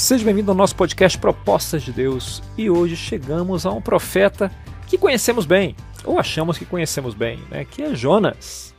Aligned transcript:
Seja 0.00 0.24
bem-vindo 0.24 0.50
ao 0.50 0.56
nosso 0.56 0.74
podcast 0.74 1.18
Propostas 1.18 1.82
de 1.82 1.92
Deus 1.92 2.42
e 2.56 2.70
hoje 2.70 2.96
chegamos 2.96 3.66
a 3.66 3.70
um 3.70 3.82
profeta 3.82 4.50
que 4.88 4.96
conhecemos 4.96 5.44
bem, 5.44 5.76
ou 6.06 6.18
achamos 6.18 6.56
que 6.56 6.64
conhecemos 6.64 7.12
bem, 7.12 7.38
né? 7.50 7.66
que 7.66 7.82
é 7.82 7.94
Jonas. 7.94 8.74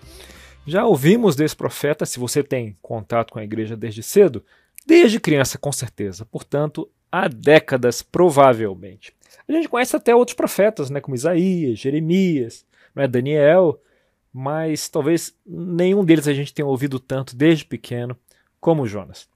Já 0.65 0.83
ouvimos 0.83 1.35
desse 1.35 1.55
profeta, 1.55 2.07
se 2.07 2.19
você 2.19 2.41
tem 2.41 2.75
contato 2.81 3.33
com 3.33 3.39
a 3.39 3.43
igreja 3.43 3.77
desde 3.77 4.01
cedo, 4.01 4.43
desde 4.85 5.19
criança 5.19 5.59
com 5.59 5.71
certeza, 5.71 6.25
portanto, 6.25 6.89
há 7.11 7.27
décadas 7.27 8.01
provavelmente. 8.01 9.13
A 9.47 9.51
gente 9.51 9.69
conhece 9.69 9.95
até 9.95 10.15
outros 10.15 10.35
profetas, 10.35 10.89
né, 10.89 10.99
como 10.99 11.15
Isaías, 11.15 11.77
Jeremias, 11.77 12.65
né, 12.95 13.07
Daniel, 13.07 13.79
mas 14.33 14.89
talvez 14.89 15.35
nenhum 15.45 16.03
deles 16.03 16.27
a 16.27 16.33
gente 16.33 16.51
tenha 16.51 16.67
ouvido 16.67 16.99
tanto 16.99 17.35
desde 17.35 17.63
pequeno 17.63 18.17
como 18.59 18.87
Jonas. 18.87 19.29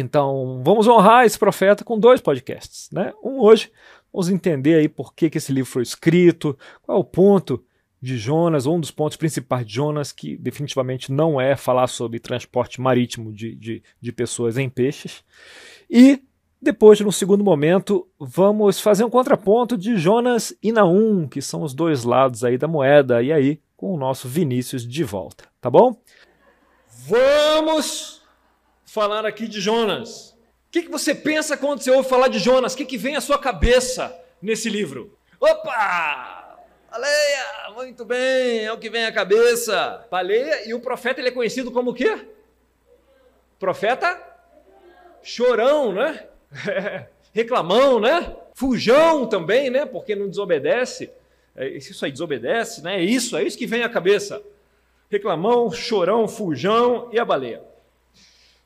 Então, 0.00 0.62
vamos 0.64 0.88
honrar 0.88 1.24
esse 1.24 1.38
profeta 1.38 1.84
com 1.84 1.98
dois 1.98 2.20
podcasts. 2.20 2.90
Né? 2.90 3.12
Um 3.22 3.40
hoje, 3.40 3.70
vamos 4.12 4.28
entender 4.28 4.74
aí 4.74 4.88
por 4.88 5.14
que, 5.14 5.30
que 5.30 5.38
esse 5.38 5.52
livro 5.52 5.70
foi 5.70 5.82
escrito, 5.82 6.58
qual 6.82 6.98
é 6.98 7.00
o 7.00 7.04
ponto 7.04 7.62
de 8.02 8.16
Jonas, 8.16 8.66
um 8.66 8.80
dos 8.80 8.90
pontos 8.90 9.16
principais 9.16 9.66
de 9.66 9.74
Jonas, 9.74 10.10
que 10.10 10.36
definitivamente 10.36 11.12
não 11.12 11.40
é 11.40 11.54
falar 11.54 11.86
sobre 11.86 12.18
transporte 12.18 12.80
marítimo 12.80 13.32
de, 13.32 13.54
de, 13.54 13.82
de 14.00 14.12
pessoas 14.12 14.56
em 14.56 14.70
peixes. 14.70 15.22
E 15.88 16.22
depois, 16.62 17.00
no 17.00 17.12
segundo 17.12 17.44
momento, 17.44 18.08
vamos 18.18 18.80
fazer 18.80 19.04
um 19.04 19.10
contraponto 19.10 19.76
de 19.76 19.96
Jonas 19.96 20.54
e 20.62 20.72
Naum, 20.72 21.28
que 21.28 21.42
são 21.42 21.62
os 21.62 21.74
dois 21.74 22.04
lados 22.04 22.42
aí 22.42 22.56
da 22.56 22.68
moeda, 22.68 23.22
e 23.22 23.32
aí 23.32 23.60
com 23.76 23.94
o 23.94 23.98
nosso 23.98 24.28
Vinícius 24.28 24.86
de 24.86 25.04
volta, 25.04 25.44
tá 25.60 25.70
bom? 25.70 25.96
Vamos 27.06 28.19
falar 28.90 29.24
aqui 29.24 29.46
de 29.46 29.60
Jonas. 29.60 30.30
O 30.30 30.72
que, 30.72 30.82
que 30.82 30.90
você 30.90 31.14
pensa 31.14 31.56
quando 31.56 31.80
você 31.80 31.92
ouve 31.92 32.08
falar 32.08 32.26
de 32.26 32.40
Jonas? 32.40 32.74
O 32.74 32.76
que, 32.76 32.84
que 32.84 32.98
vem 32.98 33.14
à 33.14 33.20
sua 33.20 33.38
cabeça 33.38 34.16
nesse 34.42 34.68
livro? 34.68 35.16
Opa! 35.40 36.58
Baleia! 36.90 37.70
Muito 37.72 38.04
bem, 38.04 38.64
é 38.64 38.72
o 38.72 38.78
que 38.78 38.90
vem 38.90 39.06
à 39.06 39.12
cabeça. 39.12 40.04
Baleia 40.10 40.68
e 40.68 40.74
o 40.74 40.80
profeta 40.80 41.20
ele 41.20 41.28
é 41.28 41.32
conhecido 41.32 41.70
como 41.70 41.92
o 41.92 41.94
quê? 41.94 42.26
Profeta? 43.60 44.20
Chorão, 45.22 45.92
né? 45.92 46.26
Reclamão, 47.32 48.00
né? 48.00 48.34
Fujão 48.54 49.24
também, 49.24 49.70
né? 49.70 49.86
Porque 49.86 50.16
não 50.16 50.28
desobedece. 50.28 51.12
É, 51.54 51.68
isso 51.68 52.04
aí 52.04 52.10
desobedece, 52.10 52.82
né? 52.82 52.96
É 52.96 53.04
isso, 53.04 53.36
é 53.36 53.44
isso 53.44 53.56
que 53.56 53.66
vem 53.66 53.84
à 53.84 53.88
cabeça. 53.88 54.42
Reclamão, 55.08 55.70
chorão, 55.70 56.26
fujão 56.26 57.08
e 57.12 57.20
a 57.20 57.24
baleia. 57.24 57.69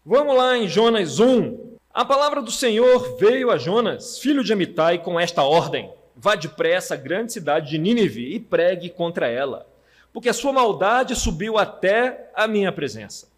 Vamos 0.07 0.37
lá 0.37 0.59
em 0.59 0.69
Jonas 0.69 1.19
1. 1.19 1.79
A 1.91 2.05
palavra 2.05 2.43
do 2.43 2.51
Senhor 2.51 3.17
veio 3.17 3.51
a 3.51 3.57
Jonas, 3.57 4.19
filho 4.19 4.45
de 4.45 4.53
Amitai, 4.53 4.99
com 4.99 5.19
esta 5.19 5.43
ordem: 5.43 5.91
Vá 6.15 6.35
depressa 6.35 6.93
à 6.93 6.97
grande 6.99 7.33
cidade 7.33 7.71
de 7.71 7.79
Nínive 7.79 8.35
e 8.35 8.39
pregue 8.39 8.91
contra 8.91 9.29
ela, 9.29 9.67
porque 10.13 10.29
a 10.29 10.35
sua 10.35 10.53
maldade 10.53 11.17
subiu 11.17 11.57
até 11.57 12.31
a 12.35 12.47
minha 12.47 12.71
presença. 12.71 13.29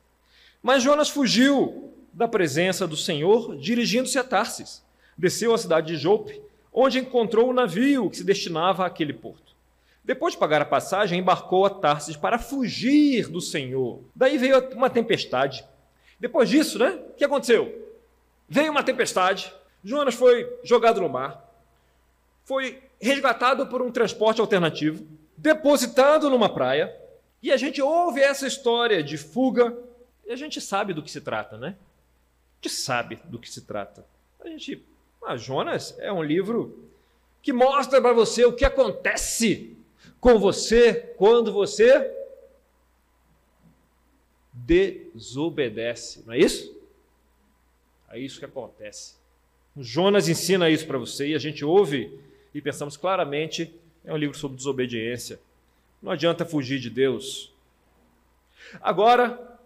Mas 0.61 0.83
Jonas 0.83 1.09
fugiu 1.09 1.95
da 2.13 2.27
presença 2.27 2.85
do 2.85 2.97
Senhor, 2.97 3.57
dirigindo-se 3.57 4.19
a 4.19 4.25
Tarsis. 4.25 4.85
Desceu 5.17 5.55
à 5.55 5.59
cidade 5.59 5.87
de 5.87 5.97
Jope, 5.97 6.43
onde 6.73 6.99
encontrou 6.99 7.47
o 7.47 7.51
um 7.51 7.55
navio 7.55 8.11
que 8.11 8.17
se 8.17 8.25
destinava 8.25 8.85
àquele 8.85 9.13
porto. 9.13 9.55
Depois 10.05 10.35
de 10.35 10.41
pagar 10.41 10.63
a 10.63 10.67
passagem, 10.67 11.21
embarcou 11.21 11.65
a 11.65 11.71
Tarsis 11.71 12.17
para 12.17 12.41
fugir 12.41 13.29
do 13.29 13.41
Senhor. 13.41 14.01
Daí 14.17 14.37
veio 14.37 14.59
uma 14.75 14.91
tempestade 14.91 15.65
depois 16.19 16.49
disso, 16.49 16.79
né? 16.79 16.99
O 17.11 17.15
que 17.15 17.25
aconteceu? 17.25 17.87
Veio 18.49 18.71
uma 18.71 18.83
tempestade, 18.83 19.53
Jonas 19.83 20.15
foi 20.15 20.59
jogado 20.63 21.01
no 21.01 21.09
mar, 21.09 21.45
foi 22.45 22.83
resgatado 23.01 23.67
por 23.67 23.83
um 23.83 23.91
transporte 23.91 24.41
alternativo, 24.41 25.07
depositado 25.37 26.31
numa 26.31 26.49
praia, 26.49 26.95
e 27.43 27.53
a 27.53 27.57
gente 27.57 27.83
ouve 27.83 28.21
essa 28.21 28.47
história 28.47 29.03
de 29.03 29.19
fuga, 29.19 29.77
e 30.27 30.33
a 30.33 30.37
gente 30.37 30.61
sabe 30.61 30.93
do 30.93 31.03
que 31.03 31.11
se 31.11 31.21
trata, 31.21 31.57
né? 31.59 31.77
A 32.53 32.67
gente 32.67 32.75
sabe 32.75 33.21
do 33.25 33.39
que 33.39 33.51
se 33.51 33.61
trata. 33.63 34.05
A 34.41 34.49
gente. 34.49 34.83
Ah, 35.25 35.37
Jonas 35.37 35.97
é 35.99 36.13
um 36.13 36.23
livro 36.23 36.89
que 37.43 37.53
mostra 37.53 38.01
para 38.01 38.13
você 38.13 38.45
o 38.45 38.53
que 38.53 38.65
acontece 38.65 39.77
com 40.21 40.39
você 40.39 41.15
quando 41.17 41.53
você 41.53 42.13
desobedece. 44.57 46.23
Não 46.27 46.33
é 46.33 46.39
isso? 46.39 46.75
É 48.09 48.19
isso 48.19 48.39
que 48.39 48.45
acontece. 48.45 49.15
Jonas 49.77 50.29
ensina 50.29 50.71
isso 50.71 50.87
para 50.87 50.97
você 50.97 51.29
e 51.29 51.35
a 51.35 51.39
gente 51.39 51.65
ouve 51.65 52.19
e 52.55 52.63
pensamos 52.63 52.97
claramente 52.97 53.75
é 54.05 54.13
um 54.13 54.17
livro 54.17 54.39
sobre 54.39 54.57
desobediência. 54.57 55.39
Não 56.01 56.13
adianta 56.13 56.47
fugir 56.47 56.79
de 56.79 56.89
Deus. 56.89 57.53
Agora, 58.81 59.59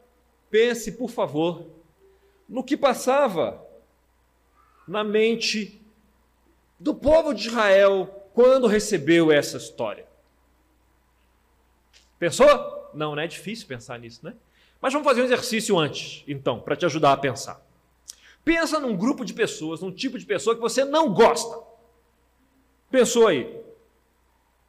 pense, 0.50 0.92
por 0.92 1.10
favor, 1.10 1.66
no 2.48 2.64
que 2.64 2.76
passava 2.76 3.64
na 4.88 5.04
mente 5.04 5.80
do 6.78 6.94
povo 6.94 7.32
de 7.32 7.48
Israel 7.48 8.06
quando 8.34 8.66
recebeu 8.66 9.30
essa 9.30 9.58
história. 9.58 10.06
Pensou? 12.18 12.90
Não, 12.94 13.14
não 13.14 13.22
é 13.22 13.26
difícil 13.26 13.66
pensar 13.66 13.98
nisso, 13.98 14.24
né? 14.24 14.34
Mas 14.80 14.92
vamos 14.92 15.06
fazer 15.06 15.20
um 15.20 15.24
exercício 15.24 15.78
antes, 15.78 16.24
então, 16.26 16.58
para 16.58 16.74
te 16.74 16.86
ajudar 16.86 17.12
a 17.12 17.16
pensar. 17.16 17.60
Pensa 18.42 18.80
num 18.80 18.96
grupo 18.96 19.24
de 19.24 19.34
pessoas, 19.34 19.80
num 19.82 19.92
tipo 19.92 20.18
de 20.18 20.24
pessoa 20.24 20.56
que 20.56 20.62
você 20.62 20.84
não 20.84 21.12
gosta. 21.12 21.60
Pensou 22.90 23.26
aí? 23.26 23.60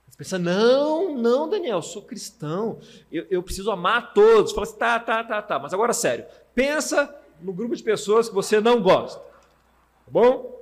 Você 0.09 0.17
pensa, 0.17 0.37
não, 0.37 1.15
não, 1.15 1.49
Daniel, 1.49 1.81
sou 1.81 2.01
cristão, 2.01 2.79
eu, 3.09 3.25
eu 3.29 3.41
preciso 3.41 3.71
amar 3.71 4.13
todos. 4.13 4.51
Fala 4.51 4.67
assim, 4.67 4.77
tá, 4.77 4.99
tá, 4.99 5.23
tá, 5.23 5.41
tá. 5.41 5.57
Mas 5.57 5.73
agora, 5.73 5.93
sério, 5.93 6.25
pensa 6.53 7.15
no 7.39 7.53
grupo 7.53 7.75
de 7.75 7.81
pessoas 7.81 8.27
que 8.27 8.35
você 8.35 8.59
não 8.59 8.81
gosta. 8.81 9.19
Tá 9.19 10.11
bom? 10.11 10.59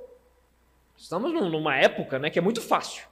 Estamos 0.96 1.32
numa 1.32 1.76
época 1.76 2.20
né, 2.20 2.30
que 2.30 2.38
é 2.38 2.42
muito 2.42 2.60
fácil. 2.60 3.04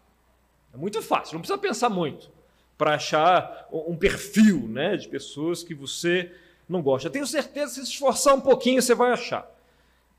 É 0.72 0.76
muito 0.76 1.02
fácil, 1.02 1.34
não 1.34 1.40
precisa 1.40 1.58
pensar 1.58 1.88
muito 1.88 2.37
para 2.78 2.94
achar 2.94 3.68
um 3.72 3.96
perfil 3.96 4.68
né, 4.68 4.96
de 4.96 5.08
pessoas 5.08 5.64
que 5.64 5.74
você 5.74 6.32
não 6.68 6.80
gosta. 6.80 7.10
Tenho 7.10 7.26
certeza 7.26 7.74
que 7.74 7.86
se 7.86 7.92
esforçar 7.92 8.34
um 8.34 8.40
pouquinho 8.40 8.80
você 8.80 8.94
vai 8.94 9.10
achar 9.10 9.52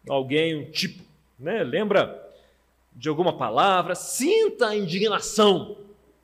alguém, 0.08 0.56
um 0.56 0.72
tipo. 0.72 1.04
Né? 1.40 1.64
Lembra 1.64 2.30
de 2.94 3.08
alguma 3.08 3.38
palavra? 3.38 3.96
Sinta 3.96 4.68
a 4.68 4.76
indignação 4.76 5.78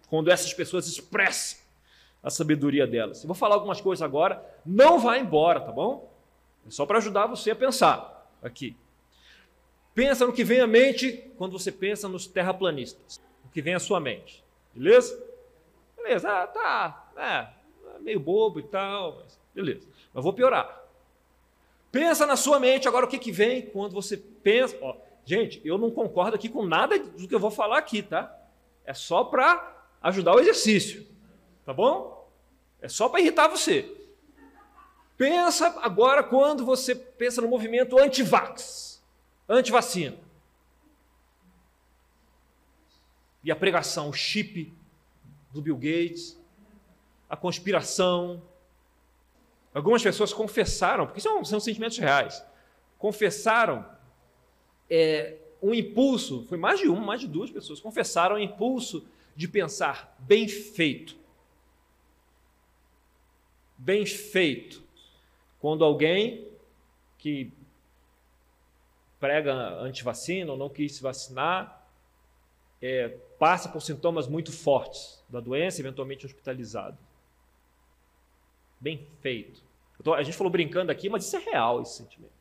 quando 0.10 0.30
essas 0.30 0.54
pessoas 0.54 0.88
expressam 0.88 1.60
a 2.22 2.30
sabedoria 2.30 2.86
delas. 2.86 3.24
Eu 3.24 3.28
vou 3.28 3.36
falar 3.36 3.56
algumas 3.56 3.80
coisas 3.80 4.02
agora, 4.02 4.44
não 4.66 5.00
vá 5.00 5.18
embora, 5.18 5.62
tá 5.62 5.72
bom? 5.72 6.12
É 6.68 6.72
só 6.72 6.86
para 6.86 6.98
ajudar 6.98 7.28
você 7.28 7.52
a 7.52 7.56
pensar 7.56 8.30
aqui. 8.42 8.76
Pensa 9.94 10.26
no 10.26 10.34
que 10.34 10.44
vem 10.44 10.60
à 10.60 10.68
mente 10.68 11.24
quando 11.38 11.54
você 11.54 11.72
pensa 11.72 12.10
nos 12.10 12.28
terraplanistas. 12.28 13.22
O 13.46 13.50
que 13.50 13.62
vem 13.62 13.76
à 13.76 13.80
sua 13.80 14.00
mente. 14.00 14.44
Beleza? 14.74 15.25
Beleza, 16.06 16.30
ah, 16.30 16.46
tá, 16.46 17.12
é, 17.18 18.00
meio 18.00 18.20
bobo 18.20 18.60
e 18.60 18.64
tal, 18.64 19.24
mas 19.24 19.40
beleza. 19.56 19.88
Mas 20.14 20.24
vou 20.24 20.34
piorar. 20.34 20.84
Pensa 21.92 22.28
na 22.28 22.36
sua 22.36 22.60
mente 22.60 22.88
agora 22.88 23.08
o 23.08 23.10
que, 23.10 23.18
que 23.18 23.32
vem 23.32 23.64
quando 23.64 23.94
você 23.94 24.16
pensa. 24.16 24.78
Ó, 24.82 24.96
gente, 25.26 25.60
eu 25.66 25.80
não 25.80 25.90
concordo 25.90 26.36
aqui 26.36 26.48
com 26.48 26.64
nada 26.64 27.00
do 27.00 27.28
que 27.28 27.34
eu 27.34 27.40
vou 27.40 27.50
falar 27.50 27.80
aqui, 27.80 28.04
tá? 28.04 28.32
É 28.86 28.94
só 28.94 29.24
para 29.24 29.84
ajudar 30.04 30.36
o 30.36 30.40
exercício, 30.40 31.08
tá 31.66 31.74
bom? 31.74 32.30
É 32.80 32.88
só 32.88 33.10
para 33.10 33.22
irritar 33.22 33.48
você. 33.48 33.92
Pensa 35.18 35.80
agora 35.82 36.22
quando 36.22 36.64
você 36.64 36.94
pensa 36.94 37.42
no 37.42 37.48
movimento 37.48 37.98
anti-vax, 37.98 39.04
anti-vacina. 39.50 40.18
E 43.44 43.52
a 43.52 43.56
pregação, 43.56 44.10
o 44.10 44.14
chip 44.14 44.72
do 45.56 45.62
Bill 45.62 45.78
Gates, 45.78 46.38
a 47.30 47.38
conspiração. 47.38 48.44
Algumas 49.74 50.04
pessoas 50.04 50.34
confessaram, 50.34 51.06
porque 51.06 51.22
são, 51.22 51.44
são 51.46 51.60
sentimentos 51.60 51.98
reais, 51.98 52.46
confessaram 52.98 53.86
é, 54.90 55.38
um 55.62 55.74
impulso, 55.74 56.46
foi 56.48 56.58
mais 56.58 56.80
de 56.80 56.88
uma, 56.88 57.02
mais 57.02 57.22
de 57.22 57.28
duas 57.28 57.50
pessoas, 57.50 57.80
confessaram 57.80 58.36
o 58.36 58.40
impulso 58.40 59.08
de 59.36 59.48
pensar 59.48 60.16
bem 60.20 60.48
feito. 60.48 61.16
Bem 63.78 64.06
feito. 64.06 64.84
Quando 65.60 65.84
alguém 65.84 66.48
que 67.18 67.52
prega 69.20 69.54
antivacina 69.80 70.52
ou 70.52 70.58
não 70.58 70.70
quis 70.70 70.96
se 70.96 71.02
vacinar, 71.02 71.86
é, 72.82 73.18
passa 73.46 73.70
por 73.70 73.80
sintomas 73.80 74.28
muito 74.28 74.52
fortes 74.52 75.24
da 75.30 75.40
doença, 75.40 75.80
eventualmente 75.80 76.26
hospitalizado. 76.26 76.98
Bem 78.80 79.08
feito. 79.22 79.62
Tô, 80.04 80.16
a 80.16 80.24
gente 80.24 80.36
falou 80.36 80.52
brincando 80.52 80.92
aqui, 80.92 81.10
mas 81.10 81.26
isso 81.26 81.36
é 81.36 81.40
real, 81.40 81.80
esse 81.80 81.98
sentimento. 81.98 82.34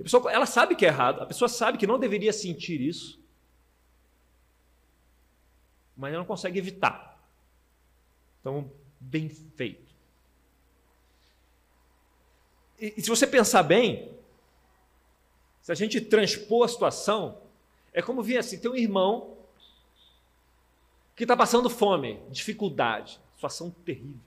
A 0.00 0.02
pessoa, 0.02 0.32
ela 0.32 0.46
sabe 0.46 0.74
que 0.74 0.86
é 0.86 0.88
errado, 0.88 1.20
a 1.20 1.26
pessoa 1.26 1.50
sabe 1.50 1.76
que 1.76 1.86
não 1.86 1.98
deveria 1.98 2.32
sentir 2.32 2.80
isso, 2.80 3.22
mas 5.94 6.14
ela 6.14 6.20
não 6.20 6.26
consegue 6.26 6.58
evitar. 6.58 7.22
Então, 8.40 8.72
bem 8.98 9.28
feito. 9.28 9.94
E, 12.80 12.94
e 12.96 13.02
se 13.02 13.10
você 13.10 13.26
pensar 13.26 13.64
bem, 13.64 14.16
se 15.60 15.70
a 15.70 15.74
gente 15.74 16.00
transpor 16.00 16.64
a 16.64 16.68
situação, 16.68 17.42
é 17.92 18.00
como 18.00 18.22
vir 18.22 18.38
assim: 18.38 18.58
tem 18.58 18.70
um 18.70 18.74
irmão 18.76 19.39
que 21.20 21.24
está 21.24 21.36
passando 21.36 21.68
fome, 21.68 22.18
dificuldade, 22.30 23.20
situação 23.34 23.68
terrível. 23.84 24.22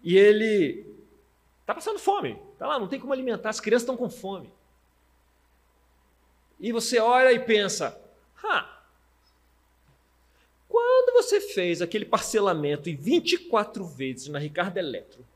E 0.00 0.16
ele 0.16 0.86
está 1.60 1.74
passando 1.74 1.98
fome, 1.98 2.38
está 2.52 2.68
lá, 2.68 2.78
não 2.78 2.86
tem 2.86 3.00
como 3.00 3.12
alimentar, 3.12 3.50
as 3.50 3.58
crianças 3.58 3.82
estão 3.82 3.96
com 3.96 4.08
fome. 4.08 4.52
E 6.60 6.70
você 6.70 7.00
olha 7.00 7.32
e 7.32 7.40
pensa: 7.40 8.00
quando 10.68 11.14
você 11.14 11.40
fez 11.40 11.82
aquele 11.82 12.04
parcelamento 12.04 12.88
em 12.88 12.94
24 12.94 13.84
vezes 13.84 14.28
na 14.28 14.38
Ricardo 14.38 14.76
Eletro, 14.76 15.26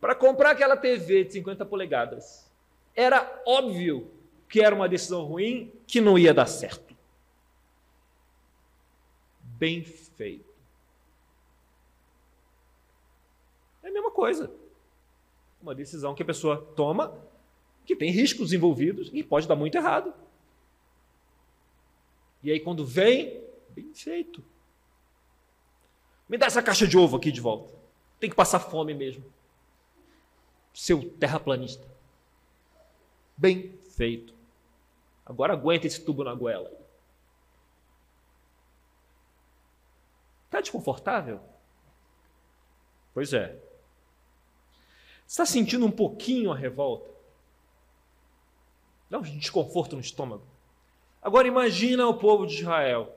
para 0.00 0.14
comprar 0.14 0.52
aquela 0.52 0.74
TV 0.74 1.24
de 1.24 1.34
50 1.34 1.66
polegadas, 1.66 2.50
era 2.96 3.42
óbvio 3.46 4.10
que 4.48 4.62
era 4.62 4.74
uma 4.74 4.88
decisão 4.88 5.22
ruim, 5.24 5.70
que 5.86 6.00
não 6.00 6.18
ia 6.18 6.32
dar 6.32 6.46
certo. 6.46 6.83
Bem 9.64 9.82
feito. 9.82 10.52
É 13.82 13.88
a 13.88 13.90
mesma 13.90 14.10
coisa. 14.10 14.54
Uma 15.62 15.74
decisão 15.74 16.14
que 16.14 16.22
a 16.22 16.26
pessoa 16.26 16.60
toma, 16.76 17.18
que 17.86 17.96
tem 17.96 18.10
riscos 18.10 18.52
envolvidos 18.52 19.08
e 19.10 19.22
pode 19.22 19.48
dar 19.48 19.56
muito 19.56 19.78
errado. 19.78 20.12
E 22.42 22.50
aí, 22.50 22.60
quando 22.60 22.84
vem, 22.84 23.42
bem 23.70 23.90
feito. 23.94 24.44
Me 26.28 26.36
dá 26.36 26.44
essa 26.44 26.62
caixa 26.62 26.86
de 26.86 26.98
ovo 26.98 27.16
aqui 27.16 27.32
de 27.32 27.40
volta. 27.40 27.72
Tem 28.20 28.28
que 28.28 28.36
passar 28.36 28.60
fome 28.60 28.92
mesmo 28.92 29.24
seu 30.74 31.08
terraplanista. 31.12 31.88
Bem 33.34 33.78
feito. 33.96 34.34
Agora 35.24 35.54
aguenta 35.54 35.86
esse 35.86 36.04
tubo 36.04 36.22
na 36.22 36.34
goela. 36.34 36.83
Está 40.54 40.60
desconfortável? 40.60 41.40
Pois 43.12 43.32
é. 43.32 43.58
Está 45.26 45.44
sentindo 45.44 45.84
um 45.84 45.90
pouquinho 45.90 46.52
a 46.52 46.56
revolta? 46.56 47.10
Dá 49.10 49.18
um 49.18 49.22
desconforto 49.22 49.96
no 49.96 50.00
estômago. 50.00 50.44
Agora 51.20 51.48
imagina 51.48 52.06
o 52.06 52.14
povo 52.14 52.46
de 52.46 52.54
Israel 52.54 53.12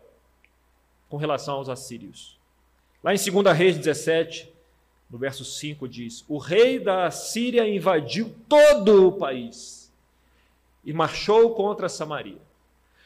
com 1.08 1.18
relação 1.18 1.58
aos 1.58 1.70
assírios. 1.70 2.40
Lá 3.04 3.14
em 3.14 3.18
2 3.18 3.56
Reis 3.56 3.78
17, 3.78 4.52
no 5.08 5.20
verso 5.20 5.46
5 5.46 5.88
diz: 5.88 6.26
O 6.28 6.40
rei 6.40 6.80
da 6.80 7.12
Síria 7.12 7.70
invadiu 7.70 8.36
todo 8.50 9.10
o 9.10 9.12
país 9.12 9.94
e 10.84 10.92
marchou 10.92 11.54
contra 11.54 11.88
Samaria. 11.88 12.42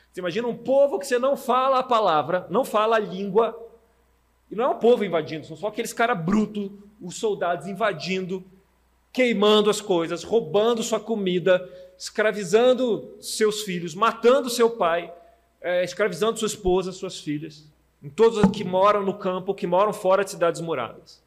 Você 0.10 0.22
imagina 0.22 0.48
um 0.48 0.56
povo 0.56 1.00
que 1.00 1.06
você 1.06 1.19
não 1.19 1.36
fala 1.36 1.80
a 1.80 1.84
palavra, 1.84 2.48
não 2.50 2.63
fala 2.63 2.95
a 2.95 3.00
língua, 3.00 3.71
e 4.51 4.56
não 4.56 4.65
é 4.65 4.68
um 4.68 4.80
povo 4.80 5.06
invadindo, 5.06 5.45
são 5.45 5.56
só 5.56 5.68
aqueles 5.68 5.94
caras 5.94 6.19
brutos, 6.19 6.69
os 7.00 7.15
soldados 7.15 7.68
invadindo, 7.68 8.44
queimando 9.13 9.69
as 9.69 9.80
coisas, 9.80 10.24
roubando 10.24 10.83
sua 10.83 11.00
comida, 11.00 11.68
escravizando 11.98 13.15
seus 13.21 13.62
filhos, 13.62 13.95
matando 13.95 14.50
seu 14.50 14.69
pai, 14.69 15.12
é, 15.62 15.83
escravizando 15.86 16.38
sua 16.38 16.48
esposa, 16.48 16.92
suas 16.92 17.19
filhas, 17.19 17.65
em 18.03 18.09
todos 18.09 18.38
os 18.38 18.51
que 18.51 18.63
moram 18.63 19.03
no 19.03 19.18
campo, 19.18 19.56
que 19.56 19.65
moram 19.65 19.94
fora 19.94 20.24
de 20.24 20.31
cidades 20.31 20.59
moradas 20.59 21.24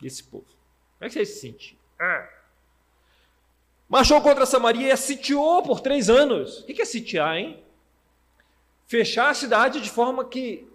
desse 0.00 0.24
povo. 0.24 0.46
Como 0.98 1.06
é 1.06 1.08
que 1.08 1.14
você 1.14 1.26
se 1.26 1.40
sente? 1.40 1.78
Ah. 2.00 2.28
Marchou 3.88 4.20
contra 4.22 4.46
Samaria 4.46 4.92
e 4.92 4.96
sitiou 4.96 5.62
por 5.62 5.80
três 5.80 6.08
anos. 6.08 6.60
O 6.60 6.64
que 6.64 6.80
é 6.80 6.84
sitiar, 6.84 7.36
hein? 7.36 7.62
Fechar 8.86 9.30
a 9.30 9.34
cidade 9.34 9.80
de 9.80 9.90
forma 9.90 10.24
que 10.24 10.66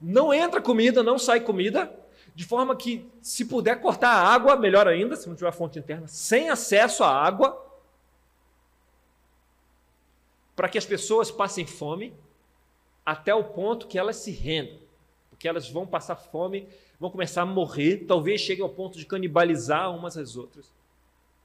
não 0.00 0.32
entra 0.32 0.60
comida, 0.60 1.02
não 1.02 1.18
sai 1.18 1.40
comida, 1.40 1.92
de 2.34 2.44
forma 2.44 2.76
que, 2.76 3.08
se 3.20 3.44
puder 3.44 3.80
cortar 3.80 4.10
a 4.10 4.28
água, 4.28 4.56
melhor 4.56 4.86
ainda, 4.86 5.16
se 5.16 5.28
não 5.28 5.34
tiver 5.34 5.52
fonte 5.52 5.78
interna, 5.78 6.06
sem 6.06 6.50
acesso 6.50 7.02
à 7.02 7.10
água, 7.10 7.66
para 10.54 10.68
que 10.68 10.78
as 10.78 10.86
pessoas 10.86 11.30
passem 11.30 11.66
fome 11.66 12.14
até 13.04 13.34
o 13.34 13.44
ponto 13.44 13.86
que 13.86 13.98
elas 13.98 14.16
se 14.16 14.30
rendam, 14.30 14.78
porque 15.30 15.48
elas 15.48 15.68
vão 15.68 15.86
passar 15.86 16.16
fome 16.16 16.68
vão 16.98 17.10
começar 17.10 17.42
a 17.42 17.46
morrer, 17.46 18.04
talvez 18.06 18.40
cheguem 18.40 18.62
ao 18.62 18.68
ponto 18.68 18.98
de 18.98 19.06
canibalizar 19.06 19.94
umas 19.94 20.16
às 20.16 20.36
outras, 20.36 20.72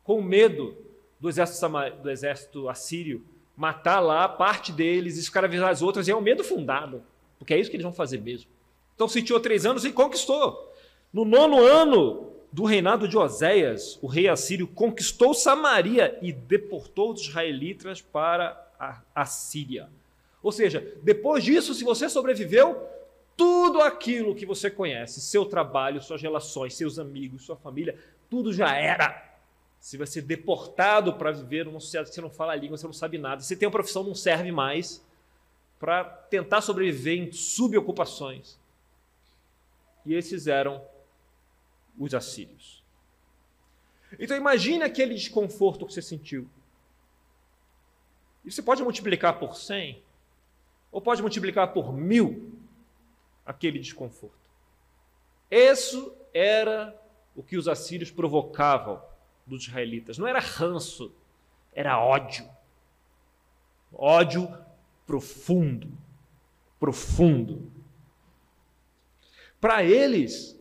com 0.03 0.21
medo 0.21 0.75
do 1.19 1.29
exército, 1.29 1.67
do 2.01 2.09
exército 2.09 2.69
assírio 2.69 3.23
matar 3.55 3.99
lá 3.99 4.27
parte 4.27 4.71
deles, 4.71 5.17
escravizar 5.17 5.69
as 5.69 5.81
outras, 5.81 6.07
e 6.07 6.11
é 6.11 6.15
um 6.15 6.21
medo 6.21 6.43
fundado, 6.43 7.03
porque 7.43 7.53
é 7.53 7.59
isso 7.59 7.69
que 7.69 7.75
eles 7.75 7.83
vão 7.83 7.91
fazer 7.91 8.21
mesmo. 8.21 8.49
Então 8.95 9.05
sitiou 9.05 9.37
três 9.37 9.65
anos 9.65 9.83
e 9.83 9.91
conquistou. 9.91 10.73
No 11.11 11.25
nono 11.25 11.61
ano 11.61 12.31
do 12.53 12.63
reinado 12.63 13.05
de 13.05 13.17
Oséias, 13.17 13.99
o 14.01 14.07
rei 14.07 14.29
assírio 14.29 14.65
conquistou 14.65 15.33
Samaria 15.33 16.17
e 16.21 16.31
deportou 16.31 17.11
os 17.11 17.19
israelitas 17.19 18.01
para 18.01 18.65
a 19.13 19.25
Síria. 19.25 19.89
Ou 20.41 20.53
seja, 20.53 20.95
depois 21.03 21.43
disso, 21.43 21.73
se 21.73 21.83
você 21.83 22.07
sobreviveu, 22.07 22.87
tudo 23.35 23.81
aquilo 23.81 24.33
que 24.33 24.45
você 24.45 24.71
conhece, 24.71 25.19
seu 25.19 25.43
trabalho, 25.43 26.01
suas 26.01 26.21
relações, 26.21 26.75
seus 26.75 26.97
amigos, 26.97 27.43
sua 27.43 27.57
família, 27.57 27.97
tudo 28.29 28.53
já 28.53 28.73
era. 28.73 29.21
Você 29.81 29.97
vai 29.97 30.07
ser 30.07 30.21
deportado 30.21 31.11
para 31.15 31.31
viver 31.31 31.65
numa 31.65 31.81
sociedade 31.81 32.09
que 32.09 32.15
você 32.15 32.21
não 32.21 32.29
fala 32.29 32.53
a 32.53 32.55
língua, 32.55 32.77
você 32.77 32.85
não 32.85 32.93
sabe 32.93 33.17
nada. 33.17 33.41
Você 33.41 33.53
tem 33.53 33.67
uma 33.67 33.71
profissão, 33.71 34.01
não 34.01 34.15
serve 34.15 34.49
mais 34.49 35.03
para 35.83 36.05
tentar 36.05 36.61
sobreviver 36.61 37.19
em 37.19 37.33
subocupações. 37.33 38.57
E 40.05 40.13
esses 40.13 40.47
eram 40.47 40.81
os 41.99 42.13
assírios. 42.13 42.81
Então 44.17 44.37
imagine 44.37 44.81
aquele 44.81 45.13
desconforto 45.13 45.85
que 45.85 45.91
você 45.91 46.01
sentiu. 46.01 46.47
E 48.45 48.51
você 48.51 48.61
pode 48.61 48.81
multiplicar 48.81 49.37
por 49.37 49.57
100, 49.57 50.01
ou 50.89 51.01
pode 51.01 51.21
multiplicar 51.21 51.73
por 51.73 51.91
mil, 51.91 52.57
aquele 53.45 53.77
desconforto. 53.77 54.49
Isso 55.51 56.15
era 56.33 56.97
o 57.35 57.43
que 57.43 57.57
os 57.57 57.67
assírios 57.67 58.09
provocavam 58.09 59.03
dos 59.45 59.67
israelitas. 59.67 60.17
Não 60.17 60.27
era 60.29 60.39
ranço, 60.39 61.13
era 61.73 61.99
ódio. 61.99 62.49
Ódio 63.91 64.47
profundo. 65.05 65.87
Profundo. 66.79 67.71
Para 69.59 69.83
eles, 69.83 70.59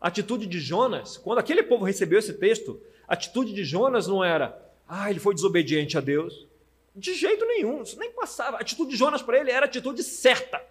a 0.00 0.08
atitude 0.08 0.46
de 0.46 0.60
Jonas, 0.60 1.16
quando 1.16 1.38
aquele 1.38 1.62
povo 1.62 1.84
recebeu 1.84 2.18
esse 2.18 2.34
texto, 2.34 2.80
a 3.08 3.14
atitude 3.14 3.52
de 3.52 3.64
Jonas 3.64 4.06
não 4.06 4.22
era, 4.22 4.60
ah, 4.86 5.08
ele 5.10 5.20
foi 5.20 5.34
desobediente 5.34 5.96
a 5.96 6.00
Deus. 6.00 6.46
De 6.94 7.14
jeito 7.14 7.46
nenhum, 7.46 7.82
isso 7.82 7.98
nem 7.98 8.10
passava. 8.12 8.58
A 8.58 8.60
atitude 8.60 8.90
de 8.90 8.96
Jonas 8.96 9.22
para 9.22 9.38
ele 9.38 9.50
era 9.50 9.64
a 9.64 9.68
atitude 9.68 10.02
certa 10.02 10.62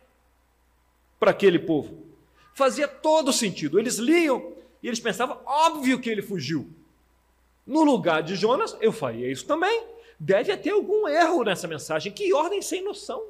para 1.20 1.32
aquele 1.32 1.58
povo. 1.58 2.06
Fazia 2.54 2.88
todo 2.88 3.34
sentido. 3.34 3.80
Eles 3.80 3.98
liam 3.98 4.54
e 4.84 4.88
eles 4.88 5.00
pensavam, 5.00 5.40
óbvio 5.46 6.00
que 6.00 6.10
ele 6.10 6.22
fugiu. 6.22 6.70
No 7.66 7.84
lugar 7.84 8.22
de 8.22 8.36
Jonas, 8.36 8.76
eu 8.82 8.92
faria 8.92 9.32
isso 9.32 9.46
também. 9.46 9.91
Deve 10.24 10.56
ter 10.56 10.70
algum 10.70 11.08
erro 11.08 11.44
nessa 11.44 11.68
mensagem. 11.68 12.12
Que 12.12 12.32
ordem 12.32 12.62
sem 12.62 12.84
noção. 12.84 13.28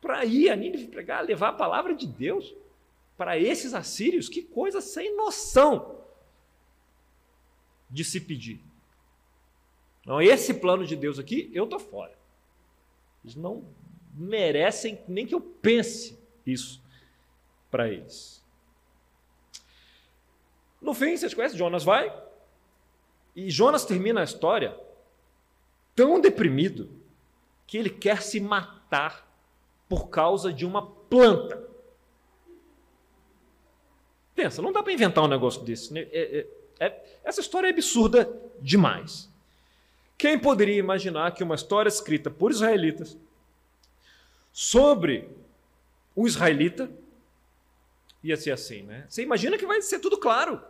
Para 0.00 0.24
ir 0.24 0.50
a 0.50 0.56
Nínive 0.56 0.88
pregar, 0.88 1.24
levar 1.24 1.50
a 1.50 1.52
palavra 1.52 1.94
de 1.94 2.04
Deus 2.04 2.52
para 3.16 3.38
esses 3.38 3.74
assírios, 3.74 4.28
que 4.28 4.42
coisa 4.42 4.80
sem 4.80 5.16
noção 5.16 6.02
de 7.88 8.04
se 8.04 8.20
pedir. 8.20 8.60
Não, 10.04 10.20
esse 10.20 10.54
plano 10.54 10.84
de 10.84 10.96
Deus 10.96 11.20
aqui, 11.20 11.48
eu 11.54 11.62
estou 11.62 11.78
fora. 11.78 12.18
Eles 13.22 13.36
não 13.36 13.64
merecem 14.12 15.00
nem 15.06 15.24
que 15.24 15.34
eu 15.34 15.40
pense 15.40 16.18
isso 16.44 16.82
para 17.70 17.88
eles. 17.88 18.44
No 20.82 20.92
fim, 20.92 21.16
vocês 21.16 21.32
conhecem, 21.32 21.56
Jonas 21.56 21.84
vai, 21.84 22.25
e 23.36 23.50
Jonas 23.50 23.84
termina 23.84 24.22
a 24.22 24.24
história 24.24 24.76
tão 25.94 26.20
deprimido 26.20 26.88
que 27.66 27.76
ele 27.76 27.90
quer 27.90 28.22
se 28.22 28.40
matar 28.40 29.30
por 29.88 30.08
causa 30.08 30.52
de 30.52 30.64
uma 30.64 30.84
planta. 30.84 31.62
Pensa, 34.34 34.60
não 34.60 34.72
dá 34.72 34.82
para 34.82 34.92
inventar 34.92 35.22
um 35.22 35.28
negócio 35.28 35.62
desse. 35.62 35.92
Né? 35.92 36.00
É, 36.10 36.38
é, 36.40 36.46
É, 36.78 37.18
essa 37.24 37.40
história 37.40 37.68
é 37.68 37.70
absurda 37.70 38.30
demais. 38.60 39.30
Quem 40.18 40.38
poderia 40.38 40.76
imaginar 40.78 41.32
que 41.32 41.42
uma 41.42 41.54
história 41.54 41.88
escrita 41.88 42.30
por 42.30 42.50
israelitas 42.50 43.16
sobre 44.52 45.28
um 46.16 46.26
israelita 46.26 46.90
ia 48.22 48.36
ser 48.36 48.50
assim, 48.50 48.82
né? 48.82 49.06
Você 49.08 49.22
imagina 49.22 49.58
que 49.58 49.66
vai 49.66 49.80
ser 49.82 50.00
tudo 50.00 50.18
claro. 50.18 50.60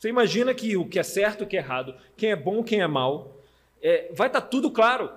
Você 0.00 0.08
imagina 0.08 0.54
que 0.54 0.78
o 0.78 0.88
que 0.88 0.98
é 0.98 1.02
certo, 1.02 1.44
o 1.44 1.46
que 1.46 1.58
é 1.58 1.60
errado, 1.60 1.94
quem 2.16 2.30
é 2.30 2.36
bom, 2.36 2.64
quem 2.64 2.80
é 2.80 2.86
mal, 2.86 3.36
é, 3.82 4.10
vai 4.14 4.28
estar 4.28 4.40
tá 4.40 4.46
tudo 4.46 4.70
claro. 4.70 5.12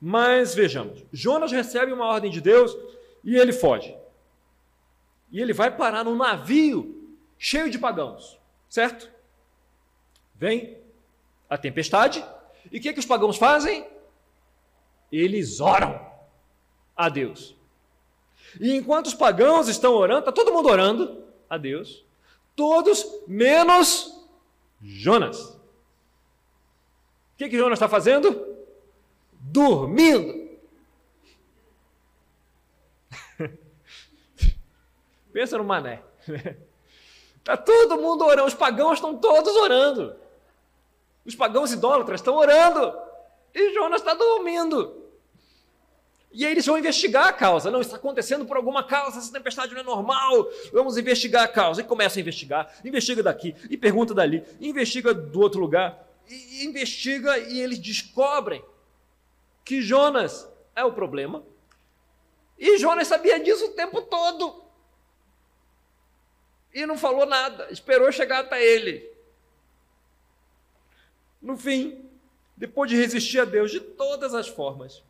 Mas 0.00 0.54
vejamos, 0.54 1.04
Jonas 1.12 1.50
recebe 1.50 1.92
uma 1.92 2.06
ordem 2.06 2.30
de 2.30 2.40
Deus 2.40 2.78
e 3.24 3.36
ele 3.36 3.52
foge. 3.52 3.96
E 5.32 5.40
ele 5.40 5.52
vai 5.52 5.76
parar 5.76 6.04
num 6.04 6.14
navio 6.14 7.18
cheio 7.36 7.68
de 7.68 7.76
pagãos, 7.76 8.38
certo? 8.68 9.10
Vem 10.36 10.78
a 11.50 11.58
tempestade, 11.58 12.24
e 12.70 12.78
o 12.78 12.80
que, 12.80 12.92
que 12.92 13.00
os 13.00 13.06
pagãos 13.06 13.36
fazem? 13.36 13.84
Eles 15.10 15.58
oram 15.58 16.00
a 16.96 17.08
Deus. 17.08 17.56
E 18.60 18.76
enquanto 18.76 19.06
os 19.06 19.14
pagãos 19.14 19.66
estão 19.66 19.92
orando, 19.94 20.20
está 20.20 20.30
todo 20.30 20.52
mundo 20.52 20.68
orando 20.68 21.24
a 21.50 21.58
Deus, 21.58 22.06
todos 22.58 23.06
menos 23.28 24.20
Jonas. 24.80 25.38
O 25.38 25.58
que, 27.36 27.48
que 27.48 27.56
Jonas 27.56 27.76
está 27.76 27.88
fazendo? 27.88 28.58
Dormindo. 29.32 30.58
Pensa 35.32 35.56
no 35.56 35.62
mané. 35.62 36.02
Está 37.38 37.56
todo 37.64 37.96
mundo 37.96 38.24
orando, 38.24 38.48
os 38.48 38.54
pagãos 38.54 38.94
estão 38.94 39.16
todos 39.16 39.54
orando. 39.54 40.16
Os 41.24 41.36
pagãos 41.36 41.70
idólatras 41.70 42.20
estão 42.20 42.34
orando. 42.34 42.98
E 43.54 43.72
Jonas 43.72 44.00
está 44.00 44.14
dormindo. 44.14 45.07
E 46.30 46.44
aí 46.44 46.52
eles 46.52 46.66
vão 46.66 46.78
investigar 46.78 47.26
a 47.26 47.32
causa. 47.32 47.70
Não, 47.70 47.80
está 47.80 47.96
acontecendo 47.96 48.44
por 48.44 48.56
alguma 48.56 48.84
causa, 48.84 49.18
essa 49.18 49.32
tempestade 49.32 49.72
não 49.72 49.80
é 49.80 49.84
normal. 49.84 50.48
Vamos 50.72 50.98
investigar 50.98 51.44
a 51.44 51.48
causa. 51.48 51.80
E 51.80 51.84
começa 51.84 52.18
a 52.18 52.20
investigar. 52.20 52.72
Investiga 52.84 53.22
daqui, 53.22 53.54
e 53.70 53.76
pergunta 53.76 54.14
dali, 54.14 54.44
investiga 54.60 55.14
do 55.14 55.40
outro 55.40 55.60
lugar, 55.60 56.06
e 56.28 56.64
investiga 56.64 57.38
e 57.38 57.60
eles 57.60 57.78
descobrem 57.78 58.62
que 59.64 59.80
Jonas 59.80 60.48
é 60.76 60.84
o 60.84 60.92
problema. 60.92 61.42
E 62.58 62.78
Jonas 62.78 63.08
sabia 63.08 63.40
disso 63.40 63.66
o 63.66 63.72
tempo 63.72 64.02
todo. 64.02 64.64
E 66.74 66.84
não 66.84 66.98
falou 66.98 67.24
nada, 67.24 67.68
esperou 67.70 68.12
chegar 68.12 68.40
até 68.40 68.62
ele. 68.62 69.10
No 71.40 71.56
fim, 71.56 72.04
depois 72.56 72.90
de 72.90 72.96
resistir 72.96 73.40
a 73.40 73.44
Deus 73.44 73.70
de 73.70 73.80
todas 73.80 74.34
as 74.34 74.48
formas, 74.48 75.02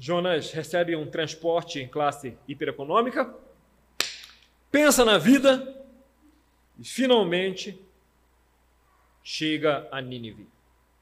Jonas 0.00 0.50
recebe 0.50 0.96
um 0.96 1.04
transporte 1.04 1.78
em 1.78 1.86
classe 1.86 2.34
hipereconômica, 2.48 3.34
pensa 4.72 5.04
na 5.04 5.18
vida 5.18 5.76
e 6.78 6.84
finalmente 6.84 7.78
chega 9.22 9.86
a 9.92 10.00
Nínive. 10.00 10.48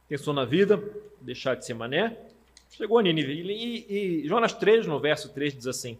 Pensou 0.08 0.34
na 0.34 0.44
vida, 0.44 0.82
deixar 1.20 1.54
de 1.54 1.64
ser 1.64 1.74
mané, 1.74 2.18
chegou 2.72 2.98
a 2.98 3.02
Nínive. 3.02 3.34
E, 3.34 4.22
e, 4.24 4.26
Jonas 4.26 4.52
3, 4.52 4.88
no 4.88 4.98
verso 4.98 5.28
3, 5.28 5.54
diz 5.54 5.68
assim: 5.68 5.96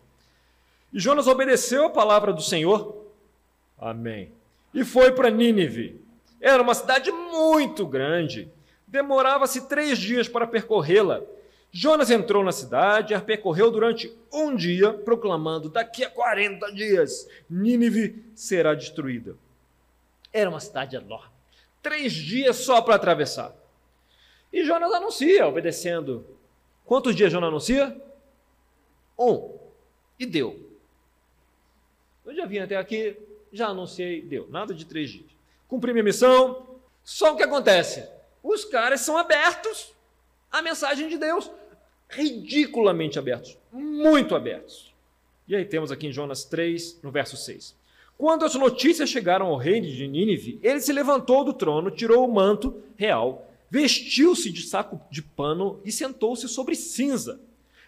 E 0.93 0.99
Jonas 0.99 1.29
obedeceu 1.29 1.87
a 1.87 1.91
palavra 1.91 2.33
do 2.33 2.43
Senhor, 2.43 3.07
amém, 3.79 4.33
e 4.75 4.85
foi 4.85 5.13
para 5.13 5.31
Nínive. 5.31 6.01
Era 6.41 6.61
uma 6.61 6.75
cidade 6.75 7.13
muito 7.13 7.87
grande, 7.87 8.51
demorava-se 8.89 9.69
três 9.69 10.01
dias 10.01 10.29
para 10.29 10.49
percorrê-la 10.49 11.23
Jonas 11.71 12.11
entrou 12.11 12.43
na 12.43 12.53
cidade 12.53 13.13
e 13.13 13.17
a 13.17 13.21
percorreu 13.21 13.71
durante 13.71 14.17
um 14.33 14.57
dia, 14.57 14.93
proclamando: 14.93 15.69
daqui 15.69 16.03
a 16.03 16.11
40 16.11 16.73
dias, 16.73 17.29
Nínive 17.49 18.25
será 18.35 18.75
destruída. 18.75 19.37
Era 20.33 20.49
uma 20.49 20.61
cidade 20.61 20.97
enorme. 20.97 21.31
Três 21.83 22.13
dias 22.13 22.57
só 22.57 22.81
para 22.81 22.95
atravessar. 22.95 23.55
E 24.53 24.65
Jonas 24.65 24.93
anuncia, 24.93 25.47
obedecendo. 25.47 26.27
Quantos 26.85 27.15
dias 27.15 27.31
Jonas 27.31 27.49
anuncia? 27.49 28.01
Um. 29.19 29.59
E 30.19 30.25
deu. 30.25 30.69
Eu 32.25 32.35
já 32.35 32.47
vim 32.47 32.59
até 32.59 32.77
aqui, 32.77 33.17
já 33.53 33.69
anunciei, 33.69 34.23
deu. 34.23 34.49
Nada 34.49 34.75
de 34.75 34.85
três 34.85 35.11
dias. 35.11 35.31
Cumpri 35.67 35.93
minha 35.93 36.05
missão. 36.05 36.67
Só 37.05 37.33
o 37.33 37.37
que 37.37 37.43
acontece? 37.43 38.07
Os 38.43 38.65
caras 38.65 39.01
são 39.03 39.17
abertos 39.17 39.95
a 40.51 40.63
mensagem 40.63 41.09
de 41.09 41.19
Deus. 41.19 41.51
Ridiculamente 42.09 43.19
abertos, 43.19 43.59
muito 43.73 44.35
abertos. 44.35 44.95
E 45.47 45.55
aí 45.55 45.65
temos 45.65 45.93
aqui 45.93 46.07
em 46.07 46.13
Jonas 46.13 46.45
3, 46.45 47.01
no 47.03 47.11
verso 47.11 47.37
6. 47.37 47.77
Quando 48.17 48.45
as 48.45 48.55
notícias 48.55 49.09
chegaram 49.09 49.47
ao 49.47 49.57
rei 49.57 49.81
de 49.81 50.09
Nínive, 50.09 50.59
ele 50.63 50.81
se 50.81 50.93
levantou 50.93 51.45
do 51.45 51.53
trono, 51.53 51.91
tirou 51.91 52.27
o 52.27 52.33
manto 52.33 52.83
real, 52.97 53.49
vestiu-se 53.71 54.51
de 54.51 54.63
saco 54.63 55.01
de 55.11 55.23
pano 55.23 55.81
e 55.85 55.93
sentou-se 55.93 56.49
sobre 56.49 56.75
cinza. 56.75 57.41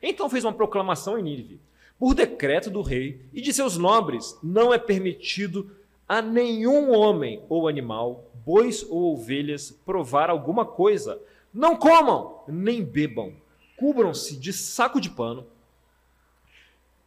Então 0.03 0.31
fez 0.31 0.45
uma 0.45 0.53
proclamação 0.53 1.19
em 1.19 1.23
Nínive. 1.23 1.61
Por 1.99 2.15
decreto 2.15 2.71
do 2.71 2.81
rei 2.81 3.21
e 3.33 3.41
de 3.41 3.53
seus 3.53 3.77
nobres, 3.77 4.39
não 4.43 4.73
é 4.73 4.79
permitido 4.79 5.71
a 6.09 6.23
nenhum 6.23 6.93
homem 6.93 7.43
ou 7.49 7.69
animal, 7.69 8.31
bois 8.45 8.87
ou 8.89 9.15
ovelhas, 9.15 9.71
provar 9.85 10.31
alguma 10.31 10.65
coisa, 10.65 11.21
não 11.53 11.77
comam, 11.77 12.43
nem 12.49 12.83
bebam. 12.83 13.35
Cubram-se 13.81 14.37
de 14.37 14.53
saco 14.53 15.01
de 15.01 15.09
pano, 15.09 15.47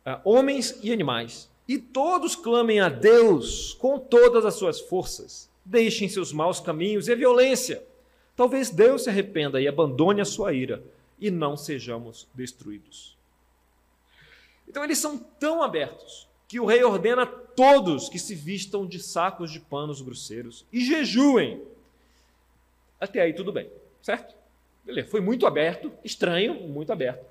uh, 0.07 0.19
homens 0.25 0.79
e 0.81 0.91
animais, 0.91 1.47
e 1.67 1.77
todos 1.77 2.35
clamem 2.35 2.79
a 2.79 2.89
Deus 2.89 3.75
com 3.75 3.99
todas 3.99 4.43
as 4.43 4.55
suas 4.55 4.81
forças. 4.81 5.47
Deixem 5.63 6.09
seus 6.09 6.33
maus 6.33 6.59
caminhos 6.59 7.07
e 7.07 7.11
a 7.11 7.15
violência. 7.15 7.85
Talvez 8.35 8.71
Deus 8.71 9.03
se 9.03 9.09
arrependa 9.11 9.61
e 9.61 9.67
abandone 9.67 10.19
a 10.19 10.25
sua 10.25 10.51
ira, 10.51 10.83
e 11.19 11.29
não 11.29 11.55
sejamos 11.55 12.27
destruídos. 12.33 13.15
Então 14.67 14.83
eles 14.83 14.97
são 14.97 15.15
tão 15.15 15.61
abertos 15.61 16.27
que 16.47 16.59
o 16.59 16.65
rei 16.65 16.83
ordena 16.83 17.21
a 17.21 17.27
todos 17.27 18.09
que 18.09 18.17
se 18.17 18.33
vistam 18.33 18.87
de 18.87 18.97
sacos 18.97 19.51
de 19.51 19.59
panos 19.59 20.01
grosseiros 20.01 20.65
e 20.73 20.83
jejuem. 20.83 21.61
Até 22.99 23.21
aí 23.21 23.31
tudo 23.31 23.51
bem. 23.51 23.69
Certo? 24.01 24.41
Beleza, 24.83 25.09
foi 25.09 25.21
muito 25.21 25.47
aberto, 25.47 25.91
estranho, 26.03 26.55
muito 26.67 26.91
aberto. 26.91 27.25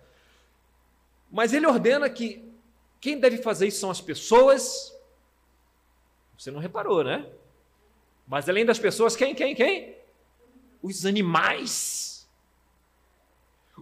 Mas 1.31 1.53
ele 1.53 1.67
ordena 1.67 2.09
que 2.09 2.43
quem 3.01 3.19
deve 3.19 3.39
fazer 3.39 3.67
isso 3.67 3.81
são 3.81 3.91
as 3.91 4.01
pessoas. 4.01 4.97
Você 6.39 6.51
não 6.51 6.61
reparou, 6.61 7.05
né? 7.05 7.27
Mas 8.27 8.49
além 8.49 8.65
das 8.65 8.79
pessoas, 8.79 9.15
quem, 9.17 9.35
quem, 9.35 9.55
quem? 9.55 9.97
Os 10.83 11.05
animais. 11.05 12.29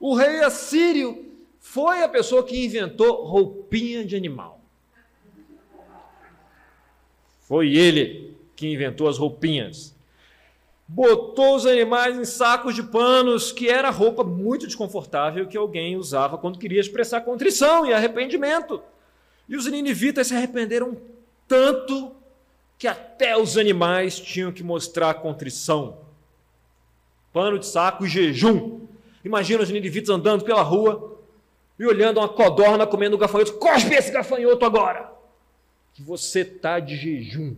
O 0.01 0.15
rei 0.15 0.43
assírio 0.43 1.31
foi 1.59 2.03
a 2.03 2.09
pessoa 2.09 2.45
que 2.45 2.65
inventou 2.65 3.25
roupinha 3.25 4.05
de 4.05 4.17
animal. 4.17 4.61
Foi 7.41 7.75
ele 7.75 8.37
que 8.57 8.67
inventou 8.67 9.09
as 9.09 9.19
roupinhas 9.19 9.95
botou 10.93 11.55
os 11.55 11.67
animais 11.67 12.19
em 12.19 12.25
sacos 12.25 12.75
de 12.75 12.83
panos, 12.83 13.53
que 13.53 13.69
era 13.69 13.91
roupa 13.91 14.25
muito 14.25 14.67
desconfortável 14.67 15.47
que 15.47 15.57
alguém 15.57 15.97
usava 15.97 16.37
quando 16.37 16.59
queria 16.59 16.81
expressar 16.81 17.21
contrição 17.21 17.87
e 17.87 17.93
arrependimento. 17.93 18.83
E 19.49 19.57
os 19.57 19.67
ninivitas 19.67 20.27
se 20.27 20.35
arrependeram 20.35 20.97
tanto 21.47 22.13
que 22.77 22.89
até 22.89 23.37
os 23.37 23.57
animais 23.57 24.19
tinham 24.19 24.51
que 24.51 24.65
mostrar 24.65 25.15
contrição. 25.15 25.99
Pano 27.33 27.61
de 27.61 27.67
saco 27.67 28.05
e 28.05 28.09
jejum. 28.09 28.81
Imagina 29.25 29.63
os 29.63 29.71
ninivitas 29.71 30.11
andando 30.11 30.45
pela 30.45 30.63
rua 30.63 31.21
e 31.79 31.87
olhando 31.87 32.19
uma 32.19 32.29
codorna 32.29 32.85
comendo 32.85 33.15
um 33.15 33.19
gafanhoto. 33.19 33.55
Cospe 33.55 33.95
esse 33.95 34.11
gafanhoto 34.11 34.65
agora! 34.65 35.09
Que 35.95 36.03
você 36.03 36.41
está 36.41 36.81
de 36.81 36.97
jejum. 36.97 37.55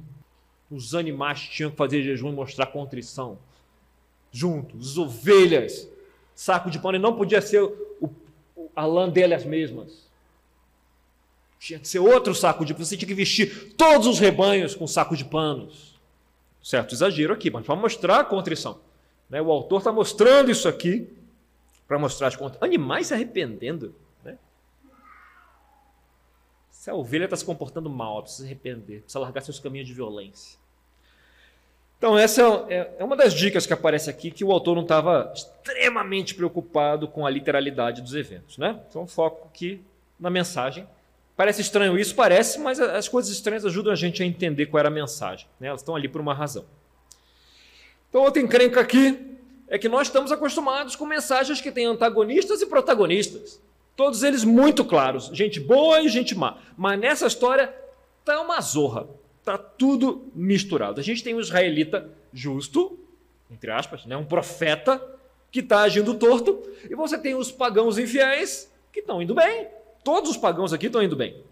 Os 0.72 0.94
animais 0.94 1.40
tinham 1.40 1.70
que 1.70 1.76
fazer 1.76 2.02
jejum 2.02 2.30
e 2.30 2.32
mostrar 2.32 2.64
contrição. 2.66 3.38
Juntos, 4.30 4.92
as 4.92 4.96
ovelhas, 4.96 5.86
saco 6.34 6.70
de 6.70 6.78
pano, 6.78 6.96
e 6.96 6.98
não 6.98 7.14
podia 7.14 7.42
ser 7.42 7.60
o, 7.60 8.10
a 8.74 8.86
lã 8.86 9.06
delas 9.06 9.44
mesmas. 9.44 10.10
Tinha 11.58 11.78
que 11.78 11.86
ser 11.86 11.98
outro 11.98 12.34
saco 12.34 12.64
de 12.64 12.72
pano. 12.72 12.86
Você 12.86 12.96
tinha 12.96 13.06
que 13.06 13.14
vestir 13.14 13.74
todos 13.74 14.06
os 14.06 14.18
rebanhos 14.18 14.74
com 14.74 14.86
saco 14.86 15.14
de 15.14 15.26
panos. 15.26 16.00
Certo 16.62 16.94
exagero 16.94 17.34
aqui, 17.34 17.50
mas 17.50 17.66
para 17.66 17.76
mostrar 17.76 18.20
a 18.20 18.24
contrição. 18.24 18.80
Né? 19.28 19.42
O 19.42 19.50
autor 19.50 19.78
está 19.78 19.92
mostrando 19.92 20.50
isso 20.50 20.66
aqui 20.66 21.06
para 21.86 21.98
mostrar 21.98 22.28
as 22.28 22.36
contas. 22.36 22.62
Animais 22.62 23.08
se 23.08 23.14
arrependendo. 23.14 23.94
Né? 24.24 24.38
Essa 26.70 26.94
ovelha 26.94 27.24
está 27.24 27.36
se 27.36 27.44
comportando 27.44 27.90
mal, 27.90 28.22
precisa 28.22 28.44
se 28.44 28.46
arrepender, 28.46 29.02
precisa 29.02 29.18
largar 29.18 29.42
seus 29.42 29.60
caminhos 29.60 29.86
de 29.86 29.92
violência. 29.92 30.61
Então, 32.02 32.18
essa 32.18 32.42
é, 32.68 32.90
é 32.98 33.04
uma 33.04 33.14
das 33.14 33.32
dicas 33.32 33.64
que 33.64 33.72
aparece 33.72 34.10
aqui, 34.10 34.32
que 34.32 34.44
o 34.44 34.50
autor 34.50 34.74
não 34.74 34.82
estava 34.82 35.32
extremamente 35.32 36.34
preocupado 36.34 37.06
com 37.06 37.24
a 37.24 37.30
literalidade 37.30 38.02
dos 38.02 38.12
eventos. 38.12 38.58
Né? 38.58 38.76
Então, 38.88 39.06
foco 39.06 39.46
aqui 39.46 39.80
na 40.18 40.28
mensagem. 40.28 40.84
Parece 41.36 41.60
estranho 41.60 41.96
isso? 41.96 42.16
Parece, 42.16 42.58
mas 42.58 42.80
as 42.80 43.06
coisas 43.06 43.30
estranhas 43.30 43.64
ajudam 43.64 43.92
a 43.92 43.94
gente 43.94 44.20
a 44.20 44.26
entender 44.26 44.66
qual 44.66 44.80
era 44.80 44.88
a 44.88 44.90
mensagem. 44.90 45.46
Né? 45.60 45.68
Elas 45.68 45.80
estão 45.80 45.94
ali 45.94 46.08
por 46.08 46.20
uma 46.20 46.34
razão. 46.34 46.64
Então, 48.08 48.22
outra 48.22 48.42
encrenca 48.42 48.80
aqui 48.80 49.38
é 49.68 49.78
que 49.78 49.88
nós 49.88 50.08
estamos 50.08 50.32
acostumados 50.32 50.96
com 50.96 51.06
mensagens 51.06 51.60
que 51.60 51.70
têm 51.70 51.86
antagonistas 51.86 52.60
e 52.60 52.66
protagonistas. 52.66 53.62
Todos 53.94 54.24
eles 54.24 54.42
muito 54.42 54.84
claros, 54.84 55.30
gente 55.32 55.60
boa 55.60 56.00
e 56.00 56.08
gente 56.08 56.34
má. 56.34 56.58
Mas 56.76 56.98
nessa 56.98 57.28
história 57.28 57.72
tá 58.24 58.40
uma 58.40 58.60
zorra. 58.60 59.06
Tá 59.44 59.58
tudo 59.58 60.30
misturado. 60.34 61.00
A 61.00 61.02
gente 61.02 61.22
tem 61.22 61.34
um 61.34 61.40
israelita 61.40 62.08
justo, 62.32 62.98
entre 63.50 63.70
aspas, 63.70 64.06
né, 64.06 64.16
um 64.16 64.24
profeta 64.24 65.02
que 65.50 65.60
está 65.60 65.82
agindo 65.82 66.14
torto, 66.14 66.62
e 66.88 66.94
você 66.94 67.18
tem 67.18 67.34
os 67.34 67.52
pagãos 67.52 67.98
infiéis 67.98 68.72
que 68.92 69.00
estão 69.00 69.20
indo 69.20 69.34
bem. 69.34 69.68
Todos 70.02 70.30
os 70.30 70.36
pagãos 70.36 70.72
aqui 70.72 70.86
estão 70.86 71.02
indo 71.02 71.14
bem. 71.14 71.42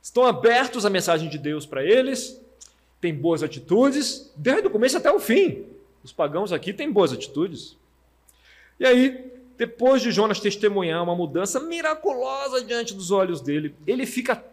Estão 0.00 0.24
abertos 0.24 0.86
à 0.86 0.90
mensagem 0.90 1.28
de 1.28 1.38
Deus 1.38 1.66
para 1.66 1.84
eles, 1.84 2.40
têm 3.00 3.14
boas 3.14 3.42
atitudes, 3.42 4.32
desde 4.36 4.66
o 4.66 4.70
começo 4.70 4.96
até 4.96 5.10
o 5.10 5.20
fim. 5.20 5.66
Os 6.02 6.12
pagãos 6.12 6.52
aqui 6.52 6.72
têm 6.72 6.90
boas 6.90 7.12
atitudes. 7.12 7.76
E 8.78 8.86
aí, 8.86 9.32
depois 9.56 10.02
de 10.02 10.10
Jonas 10.10 10.40
testemunhar 10.40 11.02
uma 11.02 11.14
mudança 11.14 11.60
miraculosa 11.60 12.62
diante 12.64 12.94
dos 12.94 13.10
olhos 13.10 13.40
dele, 13.40 13.74
ele 13.86 14.06
fica. 14.06 14.44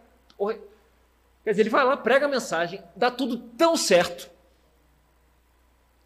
Quer 1.44 1.50
dizer, 1.50 1.62
ele 1.62 1.70
vai 1.70 1.84
lá, 1.84 1.96
prega 1.96 2.26
a 2.26 2.28
mensagem, 2.28 2.82
dá 2.94 3.10
tudo 3.10 3.36
tão 3.36 3.76
certo, 3.76 4.30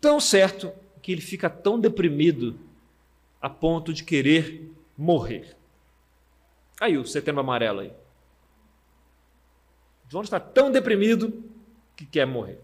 tão 0.00 0.18
certo, 0.18 0.72
que 1.02 1.12
ele 1.12 1.20
fica 1.20 1.48
tão 1.48 1.78
deprimido 1.78 2.58
a 3.40 3.48
ponto 3.48 3.92
de 3.92 4.02
querer 4.02 4.72
morrer. 4.96 5.56
Aí 6.80 6.98
o 6.98 7.06
setembro 7.06 7.40
amarelo 7.40 7.80
aí. 7.80 7.92
Jonas 10.08 10.26
está 10.26 10.40
tão 10.40 10.70
deprimido 10.70 11.44
que 11.94 12.04
quer 12.04 12.26
morrer. 12.26 12.60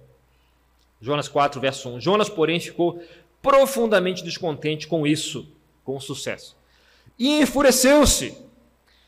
Jonas 1.00 1.29
4, 1.29 1.61
verso 1.61 1.88
1. 1.88 2.00
Jonas, 2.00 2.29
porém, 2.29 2.59
ficou 2.61 3.02
profundamente 3.41 4.23
descontente 4.23 4.87
com 4.87 5.07
isso 5.07 5.49
com 5.85 5.99
sucesso. 6.00 6.57
E 7.19 7.41
enfureceu-se. 7.41 8.37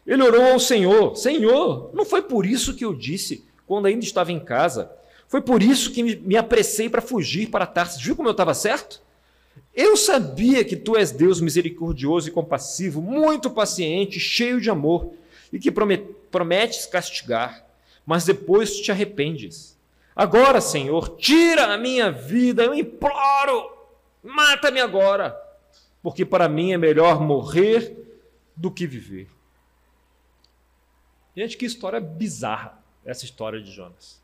Ele 0.06 0.23
orou 0.23 0.52
ao 0.52 0.61
Senhor: 0.61 1.16
Senhor, 1.16 1.90
não 1.94 2.04
foi 2.04 2.23
por 2.23 2.44
isso 2.44 2.75
que 2.75 2.85
eu 2.85 2.94
disse 2.94 3.44
quando 3.66 3.87
ainda 3.87 4.04
estava 4.04 4.33
em 4.33 4.40
casa? 4.40 4.90
Foi 5.28 5.40
por 5.40 5.62
isso 5.62 5.90
que 5.92 6.02
me 6.02 6.37
apressei 6.37 6.88
para 6.88 7.00
fugir 7.00 7.49
para 7.49 7.66
Tarsis. 7.66 8.00
Viu 8.00 8.14
como 8.14 8.28
eu 8.28 8.33
estava 8.33 8.54
certo? 8.54 9.02
Eu 9.75 9.97
sabia 9.97 10.64
que 10.64 10.76
tu 10.76 10.97
és 10.97 11.11
Deus 11.11 11.40
misericordioso 11.40 12.28
e 12.28 12.33
compassivo, 12.33 13.02
muito 13.02 13.50
paciente, 13.50 14.21
cheio 14.21 14.61
de 14.61 14.71
amor, 14.71 15.12
e 15.52 15.59
que 15.59 15.73
prometes 16.30 16.87
castigar, 16.87 17.64
mas 18.06 18.25
depois 18.25 18.76
te 18.76 18.92
arrependes. 18.92 19.76
Agora, 20.14 20.61
Senhor, 20.61 21.16
tira 21.16 21.73
a 21.73 21.78
minha 21.78 22.11
vida, 22.11 22.62
eu 22.62 22.75
imploro, 22.75 23.71
mata-me 24.23 24.80
agora 24.80 25.44
porque 26.04 26.23
para 26.23 26.50
mim 26.50 26.71
é 26.71 26.76
melhor 26.76 27.18
morrer 27.18 27.97
do 28.54 28.71
que 28.71 28.87
viver. 28.87 29.26
Gente, 31.35 31.56
que 31.56 31.64
história 31.64 31.99
bizarra 31.99 32.78
essa 33.04 33.25
história 33.25 33.61
de 33.61 33.70
Jonas. 33.70 34.23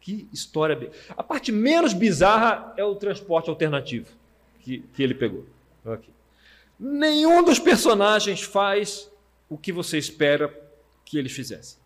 Que 0.00 0.28
história. 0.32 0.90
A 1.16 1.22
parte 1.22 1.52
menos 1.52 1.92
bizarra 1.92 2.72
é 2.76 2.84
o 2.84 2.94
transporte 2.94 3.50
alternativo 3.50 4.08
que, 4.60 4.78
que 4.94 5.02
ele 5.02 5.14
pegou. 5.14 5.46
Aqui. 5.84 6.10
Nenhum 6.78 7.42
dos 7.42 7.58
personagens 7.58 8.42
faz 8.42 9.10
o 9.48 9.58
que 9.58 9.72
você 9.72 9.98
espera 9.98 10.54
que 11.04 11.18
eles 11.18 11.32
fizessem. 11.32 11.78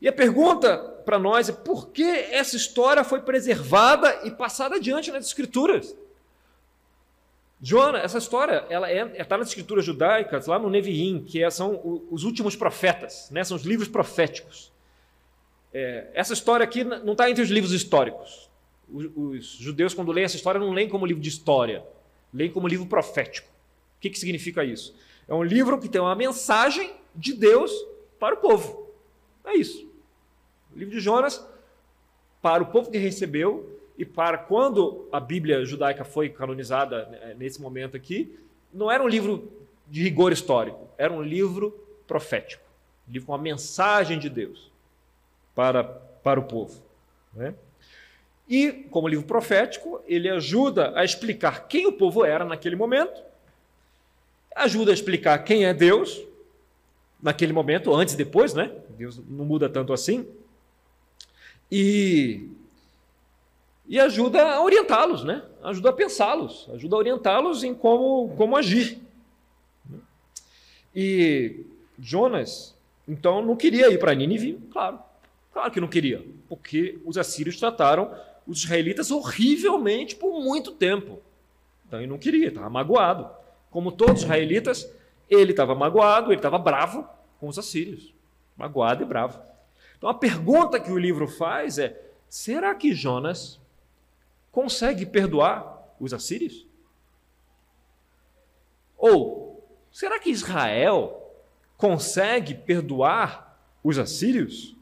E 0.00 0.08
a 0.08 0.12
pergunta 0.12 0.76
para 1.04 1.18
nós 1.18 1.48
é 1.48 1.52
por 1.52 1.88
que 1.88 2.02
essa 2.02 2.56
história 2.56 3.04
foi 3.04 3.20
preservada 3.20 4.20
e 4.24 4.30
passada 4.30 4.76
adiante 4.76 5.10
nas 5.12 5.26
Escrituras? 5.26 5.96
Jonas, 7.60 8.02
essa 8.02 8.18
história, 8.18 8.66
ela 8.68 8.92
está 8.92 9.36
é, 9.36 9.36
é, 9.36 9.38
nas 9.38 9.46
escrituras 9.46 9.84
judaicas, 9.84 10.48
lá 10.48 10.58
no 10.58 10.68
Neviim, 10.68 11.22
que 11.22 11.44
é, 11.44 11.48
são 11.48 12.02
os 12.10 12.24
últimos 12.24 12.56
profetas, 12.56 13.30
né? 13.30 13.44
são 13.44 13.56
os 13.56 13.62
livros 13.62 13.86
proféticos. 13.86 14.71
É, 15.72 16.10
essa 16.12 16.34
história 16.34 16.64
aqui 16.64 16.84
não 16.84 17.12
está 17.12 17.30
entre 17.30 17.42
os 17.42 17.48
livros 17.48 17.72
históricos. 17.72 18.50
Os, 18.92 19.06
os, 19.16 19.46
judeus, 19.46 19.94
quando 19.94 20.12
leem 20.12 20.26
essa 20.26 20.36
história, 20.36 20.60
não 20.60 20.72
leem 20.72 20.88
como 20.88 21.06
livro 21.06 21.22
de 21.22 21.28
história, 21.28 21.82
leem 22.32 22.50
como 22.50 22.68
livro 22.68 22.86
profético. 22.86 23.48
O 23.96 24.00
que, 24.00 24.10
que 24.10 24.18
significa 24.18 24.64
isso? 24.64 24.94
É 25.26 25.32
um 25.32 25.42
livro 25.42 25.80
que 25.80 25.88
tem 25.88 26.00
uma 26.00 26.14
mensagem 26.14 26.92
de 27.14 27.32
Deus 27.32 27.72
para 28.18 28.34
o 28.34 28.38
povo. 28.38 28.90
É 29.44 29.54
isso. 29.54 29.88
O 30.74 30.78
livro 30.78 30.94
de 30.94 31.00
Jonas, 31.00 31.44
para 32.42 32.62
o 32.62 32.66
povo 32.66 32.90
que 32.90 32.98
recebeu, 32.98 33.80
e 33.96 34.04
para 34.04 34.36
quando 34.36 35.08
a 35.12 35.20
Bíblia 35.20 35.64
judaica 35.64 36.04
foi 36.04 36.28
canonizada 36.28 37.06
né, 37.06 37.34
nesse 37.38 37.60
momento 37.60 37.96
aqui, 37.96 38.38
não 38.72 38.90
era 38.90 39.02
um 39.02 39.08
livro 39.08 39.50
de 39.88 40.02
rigor 40.02 40.32
histórico, 40.32 40.88
era 40.98 41.12
um 41.12 41.22
livro 41.22 41.70
profético, 42.06 42.64
um 43.08 43.12
livro 43.12 43.26
com 43.26 43.34
a 43.34 43.38
mensagem 43.38 44.18
de 44.18 44.28
Deus 44.28 44.71
para, 45.54 45.84
para 45.84 46.40
o 46.40 46.44
povo. 46.44 46.82
Né? 47.34 47.54
E, 48.48 48.72
como 48.90 49.08
livro 49.08 49.26
profético, 49.26 50.02
ele 50.06 50.28
ajuda 50.28 50.92
a 50.94 51.04
explicar 51.04 51.66
quem 51.68 51.86
o 51.86 51.92
povo 51.92 52.24
era 52.24 52.44
naquele 52.44 52.76
momento, 52.76 53.22
ajuda 54.54 54.90
a 54.90 54.94
explicar 54.94 55.38
quem 55.38 55.64
é 55.64 55.72
Deus 55.72 56.22
naquele 57.22 57.52
momento, 57.52 57.94
antes 57.94 58.14
e 58.14 58.16
depois, 58.16 58.52
né? 58.52 58.70
Deus 58.90 59.20
não 59.28 59.44
muda 59.44 59.68
tanto 59.68 59.92
assim. 59.92 60.26
E 61.70 62.50
e 63.86 63.98
ajuda 63.98 64.54
a 64.54 64.62
orientá-los, 64.62 65.24
né? 65.24 65.42
ajuda 65.62 65.90
a 65.90 65.92
pensá-los, 65.92 66.68
ajuda 66.72 66.96
a 66.96 66.98
orientá-los 66.98 67.62
em 67.64 67.74
como, 67.74 68.34
como 68.36 68.56
agir. 68.56 68.98
E 70.94 71.64
Jonas, 71.98 72.74
então, 73.06 73.44
não 73.44 73.56
queria 73.56 73.90
ir 73.90 73.98
para 73.98 74.14
Nínive, 74.14 74.58
claro, 74.70 74.98
claro 75.52 75.70
que 75.70 75.80
não 75.80 75.88
queria, 75.88 76.24
porque 76.48 77.00
os 77.04 77.18
assírios 77.18 77.58
trataram 77.58 78.14
os 78.46 78.64
israelitas 78.64 79.10
horrivelmente 79.10 80.16
por 80.16 80.40
muito 80.40 80.72
tempo. 80.72 81.20
Então 81.86 82.00
ele 82.00 82.08
não 82.08 82.18
queria, 82.18 82.48
estava 82.48 82.70
magoado. 82.70 83.30
Como 83.70 83.92
todos 83.92 84.16
os 84.16 84.22
israelitas, 84.22 84.90
ele 85.28 85.52
estava 85.52 85.74
magoado, 85.74 86.30
ele 86.30 86.36
estava 86.36 86.58
bravo 86.58 87.06
com 87.38 87.48
os 87.48 87.58
assírios. 87.58 88.14
Magoado 88.56 89.02
e 89.02 89.06
bravo. 89.06 89.40
Então 89.96 90.08
a 90.08 90.14
pergunta 90.14 90.80
que 90.80 90.90
o 90.90 90.98
livro 90.98 91.28
faz 91.28 91.78
é: 91.78 92.00
será 92.28 92.74
que 92.74 92.94
Jonas 92.94 93.60
consegue 94.50 95.06
perdoar 95.06 95.94
os 96.00 96.12
assírios? 96.12 96.66
Ou 98.96 99.66
será 99.90 100.18
que 100.18 100.30
Israel 100.30 101.30
consegue 101.76 102.54
perdoar 102.54 103.58
os 103.82 103.98
assírios? 103.98 104.76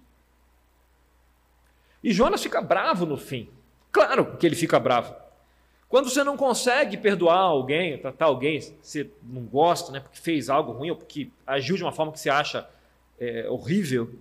E 2.03 2.13
Jonas 2.13 2.43
fica 2.43 2.61
bravo 2.61 3.05
no 3.05 3.17
fim. 3.17 3.49
Claro 3.93 4.37
que 4.37 4.47
ele 4.47 4.57
fica 4.57 4.79
bravo. 4.79 5.15
Quando 5.89 6.09
você 6.09 6.23
não 6.23 6.37
consegue 6.37 6.97
perdoar 6.97 7.39
alguém, 7.39 7.99
tratar 7.99 8.27
alguém, 8.27 8.61
você 8.81 9.11
não 9.23 9.43
gosta, 9.43 9.91
né, 9.91 9.99
porque 9.99 10.19
fez 10.19 10.49
algo 10.49 10.71
ruim 10.71 10.91
ou 10.91 10.97
porque 10.97 11.31
agiu 11.45 11.77
de 11.77 11.83
uma 11.83 11.91
forma 11.91 12.13
que 12.13 12.21
você 12.21 12.31
acha 12.31 12.69
é, 13.19 13.49
horrível, 13.51 14.15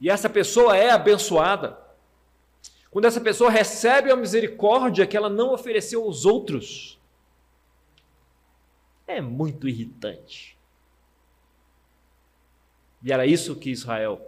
e 0.00 0.08
essa 0.08 0.30
pessoa 0.30 0.76
é 0.76 0.90
abençoada, 0.90 1.78
quando 2.90 3.06
essa 3.06 3.20
pessoa 3.20 3.50
recebe 3.50 4.10
a 4.10 4.16
misericórdia 4.16 5.06
que 5.06 5.16
ela 5.16 5.28
não 5.28 5.52
ofereceu 5.52 6.04
aos 6.04 6.24
outros, 6.24 7.00
é 9.06 9.20
muito 9.20 9.68
irritante. 9.68 10.56
E 13.02 13.12
era 13.12 13.26
isso 13.26 13.56
que 13.56 13.70
Israel 13.70 14.20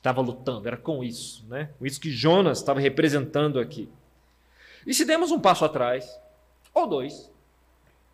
estava 0.00 0.22
lutando, 0.22 0.66
era 0.66 0.78
com 0.78 1.04
isso, 1.04 1.44
né? 1.46 1.68
Com 1.78 1.84
isso 1.84 2.00
que 2.00 2.10
Jonas 2.10 2.58
estava 2.58 2.80
representando 2.80 3.60
aqui. 3.60 3.86
E 4.86 4.94
se 4.94 5.04
demos 5.04 5.30
um 5.30 5.38
passo 5.38 5.62
atrás, 5.62 6.18
ou 6.72 6.86
dois, 6.86 7.30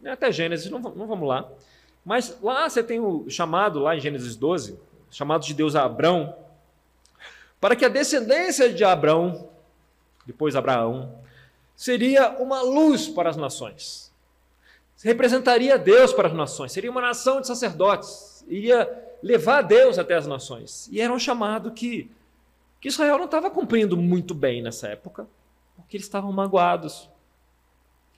né? 0.00 0.10
até 0.10 0.32
Gênesis, 0.32 0.68
não, 0.68 0.80
não 0.80 1.06
vamos 1.06 1.28
lá, 1.28 1.48
mas 2.04 2.36
lá 2.42 2.68
você 2.68 2.82
tem 2.82 2.98
o 2.98 3.30
chamado, 3.30 3.78
lá 3.78 3.96
em 3.96 4.00
Gênesis 4.00 4.34
12, 4.34 4.76
chamado 5.08 5.44
de 5.44 5.54
Deus 5.54 5.76
a 5.76 5.84
Abrão, 5.84 6.34
para 7.60 7.76
que 7.76 7.84
a 7.84 7.88
descendência 7.88 8.72
de 8.72 8.84
Abraão, 8.84 9.48
depois 10.26 10.56
Abraão, 10.56 11.20
seria 11.76 12.30
uma 12.40 12.62
luz 12.62 13.06
para 13.06 13.30
as 13.30 13.36
nações. 13.36 14.12
Representaria 15.04 15.78
Deus 15.78 16.12
para 16.12 16.26
as 16.26 16.34
nações, 16.34 16.72
seria 16.72 16.90
uma 16.90 17.00
nação 17.00 17.40
de 17.40 17.46
sacerdotes, 17.46 18.44
iria 18.48 19.05
levar 19.22 19.62
Deus 19.62 19.98
até 19.98 20.14
as 20.14 20.26
nações. 20.26 20.88
E 20.90 21.00
era 21.00 21.12
um 21.12 21.18
chamado 21.18 21.70
que, 21.70 22.10
que 22.80 22.88
Israel 22.88 23.18
não 23.18 23.24
estava 23.26 23.50
cumprindo 23.50 23.96
muito 23.96 24.34
bem 24.34 24.62
nessa 24.62 24.88
época, 24.88 25.26
porque 25.76 25.96
eles 25.96 26.06
estavam 26.06 26.32
magoados, 26.32 27.08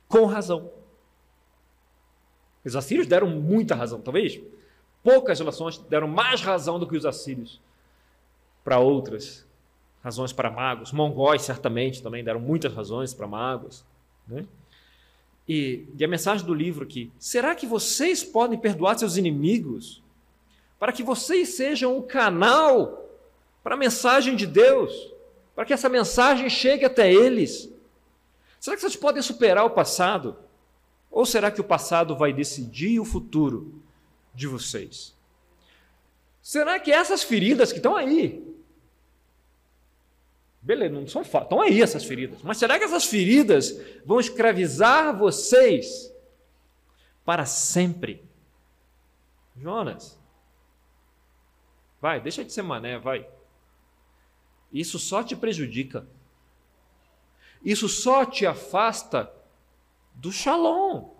com 0.08 0.24
razão. 0.24 0.70
Os 2.64 2.76
assírios 2.76 3.06
deram 3.06 3.28
muita 3.28 3.74
razão, 3.74 4.00
talvez 4.00 4.40
poucas 5.02 5.38
relações 5.38 5.78
deram 5.78 6.08
mais 6.08 6.40
razão 6.40 6.78
do 6.78 6.86
que 6.86 6.96
os 6.96 7.06
assírios 7.06 7.60
para 8.62 8.78
outras 8.78 9.46
razões 10.02 10.32
para 10.32 10.50
magos. 10.50 10.92
Mongóis, 10.92 11.42
certamente, 11.42 12.02
também 12.02 12.22
deram 12.22 12.40
muitas 12.40 12.74
razões 12.74 13.14
para 13.14 13.26
magos. 13.26 13.84
Né? 14.26 14.44
E, 15.48 15.86
e 15.98 16.04
a 16.04 16.08
mensagem 16.08 16.46
do 16.46 16.52
livro 16.52 16.84
aqui: 16.84 17.10
será 17.18 17.54
que 17.54 17.66
vocês 17.66 18.22
podem 18.22 18.58
perdoar 18.58 18.98
seus 18.98 19.16
inimigos 19.16 20.02
para 20.78 20.92
que 20.92 21.02
vocês 21.02 21.50
sejam 21.50 21.96
o 21.96 22.02
canal 22.02 23.08
para 23.62 23.74
a 23.74 23.78
mensagem 23.78 24.36
de 24.36 24.46
Deus, 24.46 25.12
para 25.54 25.64
que 25.64 25.72
essa 25.72 25.88
mensagem 25.88 26.48
chegue 26.48 26.84
até 26.84 27.12
eles? 27.12 27.68
Será 28.60 28.76
que 28.76 28.82
vocês 28.82 28.96
podem 28.96 29.22
superar 29.22 29.64
o 29.64 29.70
passado? 29.70 30.36
Ou 31.10 31.26
será 31.26 31.50
que 31.50 31.60
o 31.60 31.64
passado 31.64 32.16
vai 32.16 32.32
decidir 32.32 33.00
o 33.00 33.04
futuro 33.04 33.82
de 34.34 34.46
vocês? 34.46 35.14
Será 36.42 36.78
que 36.78 36.92
essas 36.92 37.22
feridas 37.22 37.72
que 37.72 37.78
estão 37.78 37.96
aí, 37.96 38.42
beleza, 40.62 40.94
não 40.94 41.06
são 41.06 41.22
estão 41.22 41.60
aí 41.60 41.82
essas 41.82 42.04
feridas, 42.04 42.40
mas 42.42 42.56
será 42.56 42.78
que 42.78 42.84
essas 42.84 43.04
feridas 43.04 43.78
vão 44.04 44.20
escravizar 44.20 45.16
vocês 45.16 46.12
para 47.24 47.44
sempre? 47.44 48.24
Jonas, 49.56 50.17
vai, 52.00 52.20
deixa 52.20 52.44
de 52.44 52.52
ser 52.52 52.62
mané, 52.62 52.98
vai. 52.98 53.28
Isso 54.72 54.98
só 54.98 55.22
te 55.22 55.34
prejudica. 55.34 56.06
Isso 57.64 57.88
só 57.88 58.24
te 58.24 58.46
afasta 58.46 59.32
do 60.14 60.32
shalom, 60.32 61.10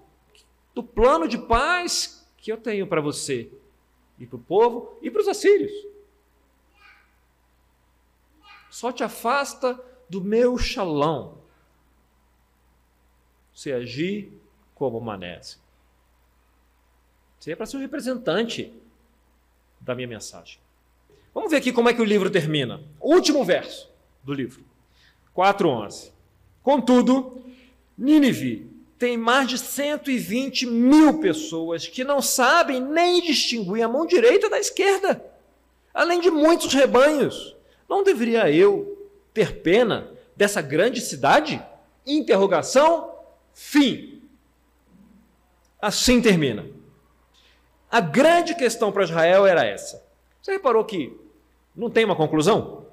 do 0.74 0.82
plano 0.82 1.26
de 1.26 1.38
paz 1.38 2.28
que 2.36 2.52
eu 2.52 2.56
tenho 2.56 2.86
para 2.86 3.00
você 3.00 3.52
e 4.18 4.26
para 4.26 4.36
o 4.36 4.42
povo 4.42 4.98
e 5.02 5.10
para 5.10 5.20
os 5.20 5.28
assírios. 5.28 5.72
Só 8.70 8.92
te 8.92 9.02
afasta 9.02 9.82
do 10.08 10.20
meu 10.20 10.56
shalom. 10.58 11.36
Você 13.52 13.72
agir 13.72 14.32
como 14.74 15.00
manese. 15.00 15.58
Você 17.38 17.52
é 17.52 17.56
para 17.56 17.66
ser 17.66 17.76
um 17.76 17.80
representante 17.80 18.72
da 19.80 19.94
minha 19.94 20.08
mensagem. 20.08 20.60
Vamos 21.38 21.52
ver 21.52 21.58
aqui 21.58 21.72
como 21.72 21.88
é 21.88 21.94
que 21.94 22.02
o 22.02 22.04
livro 22.04 22.28
termina. 22.28 22.80
último 23.00 23.44
verso 23.44 23.88
do 24.24 24.34
livro, 24.34 24.64
4.11. 25.36 26.10
Contudo, 26.64 27.40
Nínive 27.96 28.68
tem 28.98 29.16
mais 29.16 29.46
de 29.46 29.56
120 29.56 30.66
mil 30.66 31.20
pessoas 31.20 31.86
que 31.86 32.02
não 32.02 32.20
sabem 32.20 32.80
nem 32.80 33.22
distinguir 33.22 33.84
a 33.84 33.88
mão 33.88 34.04
direita 34.04 34.50
da 34.50 34.58
esquerda, 34.58 35.24
além 35.94 36.20
de 36.20 36.28
muitos 36.28 36.74
rebanhos. 36.74 37.54
Não 37.88 38.02
deveria 38.02 38.50
eu 38.50 39.08
ter 39.32 39.62
pena 39.62 40.10
dessa 40.34 40.60
grande 40.60 41.00
cidade? 41.00 41.64
Interrogação, 42.04 43.14
fim. 43.54 44.22
Assim 45.80 46.20
termina. 46.20 46.66
A 47.88 48.00
grande 48.00 48.56
questão 48.56 48.90
para 48.90 49.04
Israel 49.04 49.46
era 49.46 49.64
essa. 49.64 50.04
Você 50.42 50.50
reparou 50.50 50.84
que 50.84 51.27
não 51.78 51.88
tem 51.88 52.04
uma 52.04 52.16
conclusão? 52.16 52.86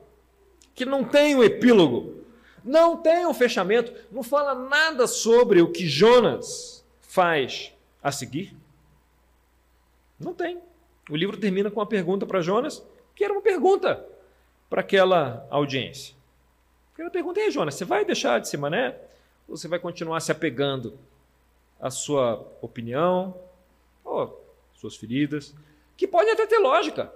Que 0.75 0.85
não 0.85 1.03
tem 1.03 1.35
um 1.35 1.43
epílogo? 1.43 2.23
Não 2.63 2.97
tem 2.97 3.25
um 3.25 3.33
fechamento, 3.33 3.91
não 4.11 4.21
fala 4.21 4.53
nada 4.53 5.07
sobre 5.07 5.59
o 5.59 5.71
que 5.71 5.87
Jonas 5.87 6.85
faz 7.01 7.73
a 8.01 8.11
seguir. 8.11 8.55
Não 10.19 10.35
tem. 10.35 10.59
O 11.09 11.15
livro 11.15 11.35
termina 11.35 11.71
com 11.71 11.79
uma 11.79 11.85
pergunta 11.85 12.27
para 12.27 12.41
Jonas, 12.41 12.83
que 13.15 13.23
era 13.23 13.33
uma 13.33 13.41
pergunta 13.41 14.05
para 14.69 14.81
aquela 14.81 15.47
audiência. 15.49 16.15
Aquela 16.93 17.09
pergunta 17.09 17.39
é: 17.39 17.49
Jonas, 17.49 17.73
você 17.73 17.85
vai 17.85 18.05
deixar 18.05 18.39
de 18.39 18.47
ser 18.47 18.57
mané? 18.57 18.95
Ou 19.47 19.57
você 19.57 19.67
vai 19.67 19.79
continuar 19.79 20.19
se 20.19 20.31
apegando 20.31 20.97
à 21.79 21.89
sua 21.89 22.45
opinião, 22.61 23.35
ou 24.03 24.43
suas 24.75 24.95
feridas, 24.95 25.55
que 25.97 26.07
pode 26.07 26.29
até 26.29 26.45
ter 26.45 26.59
lógica. 26.59 27.11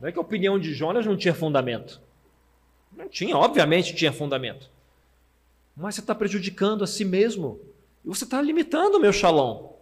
Não 0.00 0.08
é 0.08 0.12
que 0.12 0.18
a 0.18 0.22
opinião 0.22 0.58
de 0.58 0.72
Jonas 0.72 1.04
não 1.04 1.16
tinha 1.16 1.34
fundamento. 1.34 2.00
Não 2.92 3.08
tinha, 3.08 3.36
obviamente 3.36 3.94
tinha 3.94 4.12
fundamento. 4.12 4.70
Mas 5.76 5.94
você 5.94 6.00
está 6.00 6.14
prejudicando 6.14 6.82
a 6.82 6.86
si 6.86 7.04
mesmo. 7.04 7.60
E 8.04 8.08
você 8.08 8.24
está 8.24 8.40
limitando 8.40 8.96
o 8.96 9.00
meu 9.00 9.12
shalom. 9.12 9.72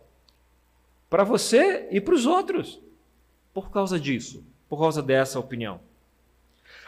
Para 1.09 1.25
você 1.25 1.89
e 1.91 2.01
para 2.01 2.15
os 2.15 2.27
outros. 2.27 2.81
Por 3.55 3.71
causa 3.71 3.99
disso. 3.99 4.45
Por 4.69 4.79
causa 4.79 5.03
dessa 5.03 5.39
opinião. 5.39 5.81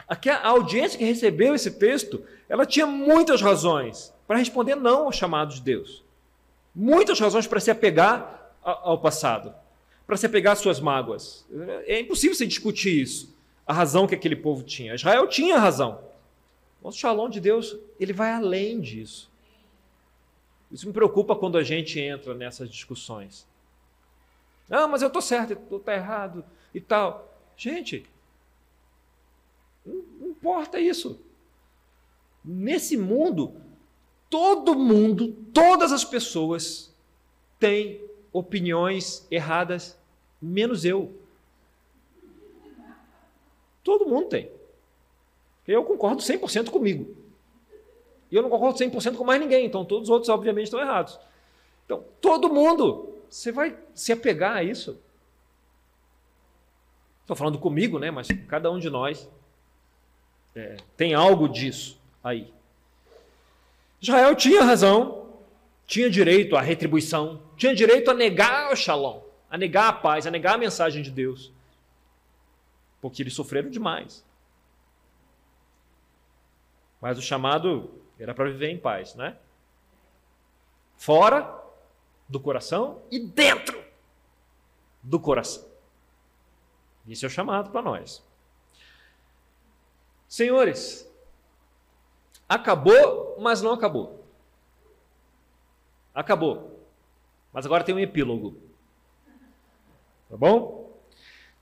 Aqui 0.07 0.29
a 0.29 0.47
audiência 0.47 0.97
que 0.97 1.05
recebeu 1.05 1.53
esse 1.53 1.71
texto, 1.71 2.23
ela 2.47 2.65
tinha 2.65 2.87
muitas 2.87 3.41
razões 3.41 4.13
para 4.27 4.37
responder 4.37 4.75
não 4.75 5.05
ao 5.05 5.11
chamado 5.11 5.53
de 5.53 5.61
Deus. 5.61 6.03
Muitas 6.73 7.19
razões 7.19 7.47
para 7.47 7.59
se 7.59 7.71
apegar 7.71 8.51
ao 8.63 8.99
passado, 8.99 9.53
para 10.09 10.17
se 10.17 10.25
apegar 10.25 10.53
às 10.53 10.59
suas 10.59 10.79
mágoas. 10.79 11.45
É 11.85 11.99
impossível 11.99 12.35
você 12.35 12.47
discutir 12.47 12.99
isso, 12.99 13.37
a 13.63 13.71
razão 13.71 14.07
que 14.07 14.15
aquele 14.15 14.35
povo 14.35 14.63
tinha. 14.63 14.95
Israel 14.95 15.27
tinha 15.27 15.59
razão. 15.59 16.03
O 16.81 16.91
shalom 16.91 17.29
de 17.29 17.39
Deus, 17.39 17.77
ele 17.99 18.11
vai 18.11 18.31
além 18.31 18.81
disso. 18.81 19.29
Isso 20.71 20.87
me 20.87 20.93
preocupa 20.93 21.35
quando 21.35 21.59
a 21.59 21.63
gente 21.63 21.99
entra 21.99 22.33
nessas 22.33 22.71
discussões. 22.71 23.45
Ah, 24.67 24.87
mas 24.87 25.03
eu 25.03 25.09
estou 25.09 25.21
certo, 25.21 25.51
eu 25.51 25.77
estou 25.77 25.93
errado 25.93 26.43
e 26.73 26.81
tal. 26.81 27.31
Gente, 27.55 28.03
não 29.85 30.29
importa 30.29 30.79
isso. 30.79 31.21
Nesse 32.43 32.97
mundo, 32.97 33.61
todo 34.27 34.73
mundo, 34.73 35.33
todas 35.53 35.91
as 35.91 36.03
pessoas 36.03 36.91
têm 37.59 38.01
opiniões 38.33 39.27
erradas, 39.29 39.98
menos 40.41 40.85
eu. 40.85 41.13
Todo 43.83 44.05
mundo 44.05 44.29
tem. 44.29 44.51
Eu 45.67 45.83
concordo 45.83 46.21
100% 46.21 46.69
comigo. 46.69 47.15
E 48.31 48.35
eu 48.35 48.41
não 48.41 48.49
concordo 48.49 48.77
100% 48.77 49.15
com 49.15 49.23
mais 49.23 49.39
ninguém, 49.39 49.65
então 49.65 49.83
todos 49.83 50.09
os 50.09 50.13
outros, 50.13 50.29
obviamente, 50.29 50.65
estão 50.65 50.79
errados. 50.79 51.19
Então, 51.85 52.03
todo 52.21 52.53
mundo, 52.53 53.15
você 53.29 53.51
vai 53.51 53.77
se 53.93 54.11
apegar 54.11 54.57
a 54.57 54.63
isso? 54.63 54.99
Estou 57.21 57.35
falando 57.35 57.57
comigo, 57.57 57.97
né? 57.99 58.11
Mas 58.11 58.27
cada 58.47 58.71
um 58.71 58.79
de 58.79 58.89
nós 58.89 59.29
é, 60.55 60.77
tem 60.95 61.13
algo 61.13 61.47
disso 61.47 61.99
aí. 62.23 62.51
Israel 64.01 64.35
tinha 64.35 64.63
razão, 64.63 65.27
tinha 65.85 66.09
direito 66.09 66.55
à 66.55 66.61
retribuição, 66.61 67.41
tinha 67.57 67.75
direito 67.75 68.09
a 68.09 68.13
negar 68.13 68.71
o 68.71 68.75
shalom, 68.75 69.21
a 69.49 69.57
negar 69.57 69.89
a 69.89 69.93
paz, 69.93 70.27
a 70.27 70.31
negar 70.31 70.55
a 70.55 70.57
mensagem 70.57 71.01
de 71.01 71.11
Deus. 71.11 71.51
Porque 73.01 73.23
eles 73.23 73.33
sofreram 73.33 73.69
demais. 73.69 74.25
Mas 77.01 77.17
o 77.17 77.21
chamado 77.21 78.01
era 78.19 78.33
para 78.33 78.49
viver 78.49 78.69
em 78.69 78.77
paz, 78.77 79.15
né? 79.15 79.37
Fora 80.97 81.57
do 82.27 82.39
coração 82.39 83.01
e 83.09 83.19
dentro 83.19 83.83
do 85.01 85.19
coração. 85.19 85.67
Isso 87.07 87.25
é 87.25 87.27
o 87.27 87.31
chamado 87.31 87.71
para 87.71 87.81
nós. 87.81 88.23
Senhores, 90.27 91.09
acabou, 92.47 93.37
mas 93.39 93.61
não 93.61 93.71
acabou. 93.71 94.23
Acabou. 96.13 96.85
Mas 97.51 97.65
agora 97.65 97.83
tem 97.83 97.95
um 97.95 97.99
epílogo. 97.99 98.68
Tá 100.29 100.37
bom? 100.37 100.95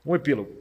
Um 0.04 0.14
epílogo. 0.14 0.52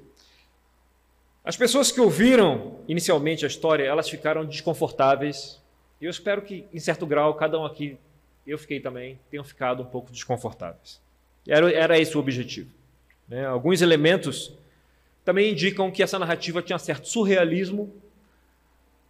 As 1.43 1.55
pessoas 1.55 1.91
que 1.91 2.01
ouviram 2.01 2.79
inicialmente 2.87 3.45
a 3.45 3.47
história, 3.47 3.83
elas 3.83 4.09
ficaram 4.09 4.45
desconfortáveis. 4.45 5.61
E 5.99 6.05
eu 6.05 6.11
espero 6.11 6.41
que, 6.41 6.65
em 6.73 6.79
certo 6.79 7.05
grau, 7.05 7.33
cada 7.35 7.59
um 7.59 7.65
aqui, 7.65 7.97
eu 8.45 8.57
fiquei 8.57 8.79
também, 8.79 9.19
tenham 9.29 9.43
ficado 9.43 9.83
um 9.83 9.85
pouco 9.85 10.11
desconfortáveis. 10.11 11.01
Era, 11.47 11.71
era 11.71 11.99
esse 11.99 12.15
o 12.17 12.19
objetivo. 12.19 12.69
Né? 13.27 13.45
Alguns 13.45 13.81
elementos 13.81 14.53
também 15.25 15.51
indicam 15.51 15.91
que 15.91 16.01
essa 16.01 16.17
narrativa 16.17 16.61
tinha 16.61 16.79
certo 16.79 17.07
surrealismo, 17.07 17.93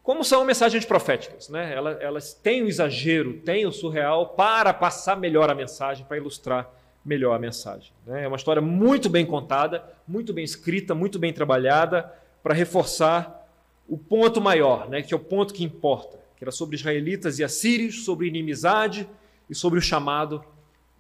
como 0.01 0.23
são 0.23 0.43
mensagens 0.45 0.86
proféticas. 0.86 1.49
Né? 1.49 1.73
Elas, 1.73 2.01
elas 2.01 2.33
têm 2.33 2.63
o 2.63 2.67
exagero, 2.67 3.33
têm 3.41 3.65
o 3.65 3.71
surreal 3.71 4.29
para 4.29 4.73
passar 4.73 5.17
melhor 5.17 5.49
a 5.49 5.55
mensagem, 5.55 6.05
para 6.05 6.17
ilustrar 6.17 6.71
melhor 7.07 7.33
a 7.33 7.39
mensagem. 7.39 7.91
Né? 8.05 8.25
É 8.25 8.27
uma 8.27 8.35
história 8.35 8.61
muito 8.61 9.09
bem 9.09 9.25
contada, 9.25 9.83
muito 10.05 10.33
bem 10.33 10.43
escrita, 10.43 10.93
muito 10.93 11.17
bem 11.17 11.31
trabalhada, 11.31 12.13
para 12.43 12.53
reforçar 12.53 13.47
o 13.87 13.97
ponto 13.97 14.41
maior, 14.41 14.89
né, 14.89 15.01
que 15.01 15.13
é 15.13 15.17
o 15.17 15.19
ponto 15.19 15.53
que 15.53 15.63
importa, 15.63 16.19
que 16.35 16.43
era 16.43 16.51
sobre 16.51 16.75
israelitas 16.75 17.39
e 17.39 17.43
assírios, 17.43 18.03
sobre 18.03 18.27
inimizade 18.27 19.07
e 19.49 19.55
sobre 19.55 19.79
o 19.79 19.81
chamado 19.81 20.43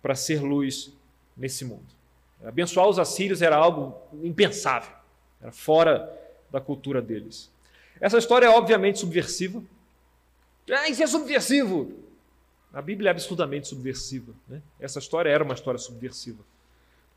para 0.01 0.15
ser 0.15 0.41
luz 0.41 0.93
nesse 1.35 1.65
mundo. 1.65 1.85
Abençoar 2.45 2.87
os 2.87 2.97
assírios 2.97 3.41
era 3.41 3.57
algo 3.57 3.97
impensável, 4.23 4.91
era 5.41 5.51
fora 5.51 6.09
da 6.49 6.61
cultura 6.61 7.01
deles. 7.01 7.51
Essa 7.99 8.17
história 8.17 8.45
é 8.45 8.49
obviamente 8.49 8.99
subversiva. 8.99 9.61
Ah, 10.71 10.87
isso 10.87 11.03
é 11.03 11.07
subversivo! 11.07 12.06
A 12.73 12.81
Bíblia 12.81 13.09
é 13.09 13.11
absurdamente 13.11 13.67
subversiva. 13.67 14.33
Né? 14.47 14.61
Essa 14.79 14.99
história 14.99 15.29
era 15.29 15.43
uma 15.43 15.53
história 15.53 15.79
subversiva 15.79 16.43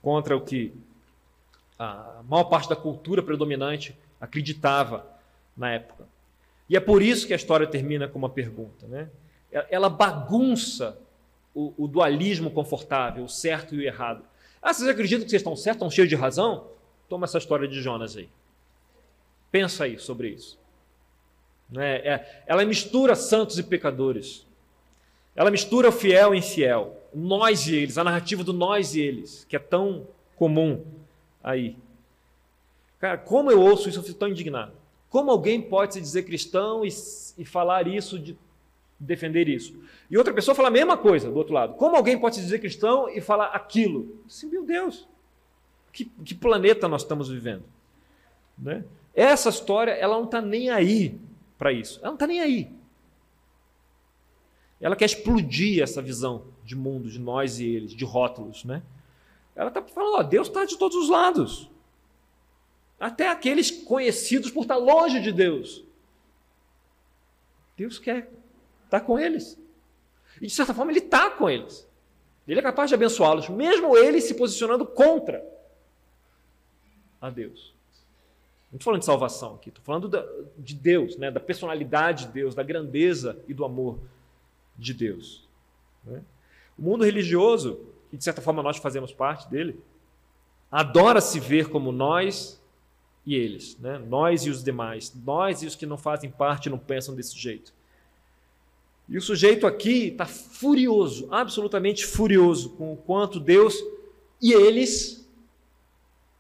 contra 0.02 0.36
o 0.36 0.40
que 0.40 0.72
a 1.78 2.22
maior 2.28 2.44
parte 2.44 2.68
da 2.68 2.76
cultura 2.76 3.22
predominante 3.22 3.96
acreditava 4.20 5.06
na 5.56 5.72
época. 5.72 6.06
E 6.68 6.76
é 6.76 6.80
por 6.80 7.02
isso 7.02 7.26
que 7.26 7.32
a 7.32 7.36
história 7.36 7.66
termina 7.66 8.06
com 8.06 8.18
uma 8.18 8.28
pergunta. 8.28 8.86
Né? 8.86 9.08
Ela 9.50 9.88
bagunça 9.88 10.98
o, 11.54 11.74
o 11.76 11.88
dualismo 11.88 12.50
confortável, 12.50 13.24
o 13.24 13.28
certo 13.28 13.74
e 13.74 13.78
o 13.78 13.82
errado. 13.82 14.24
Ah, 14.62 14.72
vocês 14.72 14.88
acreditam 14.88 15.24
que 15.24 15.30
vocês 15.30 15.40
estão 15.40 15.56
certos, 15.56 15.78
estão 15.78 15.90
cheios 15.90 16.08
de 16.08 16.14
razão? 16.14 16.68
Toma 17.08 17.24
essa 17.24 17.38
história 17.38 17.66
de 17.66 17.80
Jonas 17.80 18.16
aí. 18.16 18.28
Pensa 19.50 19.84
aí 19.84 19.98
sobre 19.98 20.28
isso. 20.28 20.58
Né? 21.68 21.96
É, 21.96 22.42
ela 22.46 22.64
mistura 22.64 23.14
santos 23.14 23.58
e 23.58 23.62
pecadores. 23.62 24.46
Ela 25.34 25.50
mistura 25.50 25.88
o 25.88 25.92
fiel 25.92 26.34
e 26.34 26.38
infiel, 26.38 26.96
nós 27.14 27.66
e 27.66 27.76
eles, 27.76 27.98
a 27.98 28.04
narrativa 28.04 28.44
do 28.44 28.52
nós 28.52 28.94
e 28.94 29.00
eles, 29.00 29.44
que 29.48 29.56
é 29.56 29.58
tão 29.58 30.06
comum 30.36 30.84
aí. 31.42 31.76
Cara, 32.98 33.16
como 33.16 33.50
eu 33.50 33.60
ouço 33.60 33.88
isso, 33.88 33.98
eu 33.98 34.02
fico 34.02 34.18
tão 34.18 34.28
indignado. 34.28 34.72
Como 35.08 35.30
alguém 35.30 35.60
pode 35.60 35.94
se 35.94 36.00
dizer 36.00 36.24
cristão 36.24 36.84
e, 36.84 36.88
e 37.38 37.44
falar 37.44 37.86
isso, 37.86 38.18
de 38.18 38.36
defender 38.98 39.48
isso? 39.48 39.74
E 40.10 40.18
outra 40.18 40.32
pessoa 40.32 40.54
fala 40.54 40.68
a 40.68 40.70
mesma 40.70 40.96
coisa 40.96 41.30
do 41.30 41.36
outro 41.36 41.54
lado. 41.54 41.74
Como 41.74 41.96
alguém 41.96 42.18
pode 42.18 42.36
se 42.36 42.42
dizer 42.42 42.58
cristão 42.58 43.08
e 43.08 43.20
falar 43.20 43.46
aquilo? 43.46 44.20
Assim, 44.26 44.46
meu 44.48 44.64
Deus, 44.64 45.08
que, 45.92 46.04
que 46.24 46.34
planeta 46.34 46.88
nós 46.88 47.02
estamos 47.02 47.28
vivendo? 47.28 47.64
Né? 48.58 48.84
Essa 49.14 49.48
história, 49.48 49.92
ela 49.92 50.16
não 50.16 50.24
está 50.24 50.40
nem 50.40 50.70
aí 50.70 51.18
para 51.58 51.72
isso. 51.72 51.98
Ela 52.00 52.08
não 52.08 52.14
está 52.14 52.26
nem 52.26 52.40
aí. 52.40 52.70
Ela 54.80 54.96
quer 54.96 55.04
explodir 55.04 55.82
essa 55.82 56.00
visão 56.00 56.46
de 56.64 56.74
mundo, 56.74 57.10
de 57.10 57.18
nós 57.18 57.58
e 57.58 57.66
eles, 57.66 57.92
de 57.92 58.04
rótulos, 58.04 58.64
né? 58.64 58.82
Ela 59.54 59.68
está 59.68 59.82
falando, 59.82 60.14
ó, 60.14 60.22
Deus 60.22 60.48
está 60.48 60.64
de 60.64 60.78
todos 60.78 60.96
os 60.96 61.10
lados. 61.10 61.70
Até 62.98 63.28
aqueles 63.28 63.70
conhecidos 63.70 64.50
por 64.50 64.62
estar 64.62 64.76
longe 64.76 65.20
de 65.20 65.32
Deus. 65.32 65.84
Deus 67.76 67.98
quer 67.98 68.30
estar 68.84 69.00
tá 69.00 69.00
com 69.00 69.18
eles. 69.18 69.58
E 70.40 70.46
de 70.46 70.52
certa 70.52 70.72
forma 70.72 70.92
ele 70.92 71.00
está 71.00 71.30
com 71.30 71.48
eles. 71.48 71.86
Ele 72.48 72.58
é 72.58 72.62
capaz 72.62 72.88
de 72.88 72.94
abençoá-los, 72.94 73.48
mesmo 73.48 73.96
eles 73.96 74.24
se 74.24 74.34
posicionando 74.34 74.86
contra 74.86 75.44
a 77.20 77.28
Deus. 77.28 77.74
Não 78.72 78.76
estou 78.76 78.84
falando 78.86 79.00
de 79.00 79.06
salvação 79.06 79.54
aqui, 79.56 79.68
estou 79.68 79.84
falando 79.84 80.08
da, 80.08 80.24
de 80.56 80.74
Deus, 80.74 81.16
né, 81.16 81.30
da 81.30 81.40
personalidade 81.40 82.26
de 82.26 82.32
Deus, 82.32 82.54
da 82.54 82.62
grandeza 82.62 83.38
e 83.46 83.52
do 83.52 83.64
amor 83.64 83.98
de 84.80 84.94
Deus. 84.94 85.46
Né? 86.04 86.22
O 86.78 86.82
mundo 86.82 87.04
religioso, 87.04 87.80
que 88.10 88.16
de 88.16 88.24
certa 88.24 88.40
forma 88.40 88.62
nós 88.62 88.78
fazemos 88.78 89.12
parte 89.12 89.48
dele, 89.48 89.78
adora 90.70 91.20
se 91.20 91.38
ver 91.38 91.68
como 91.68 91.92
nós 91.92 92.60
e 93.26 93.34
eles, 93.34 93.78
né? 93.78 93.98
nós 93.98 94.46
e 94.46 94.50
os 94.50 94.64
demais, 94.64 95.12
nós 95.24 95.62
e 95.62 95.66
os 95.66 95.76
que 95.76 95.86
não 95.86 95.98
fazem 95.98 96.30
parte 96.30 96.70
não 96.70 96.78
pensam 96.78 97.14
desse 97.14 97.38
jeito. 97.38 97.72
E 99.08 99.18
o 99.18 99.22
sujeito 99.22 99.66
aqui 99.66 100.08
está 100.08 100.24
furioso, 100.24 101.28
absolutamente 101.30 102.06
furioso 102.06 102.70
com 102.70 102.92
o 102.92 102.96
quanto 102.96 103.38
Deus 103.40 103.74
e 104.40 104.52
eles 104.52 105.28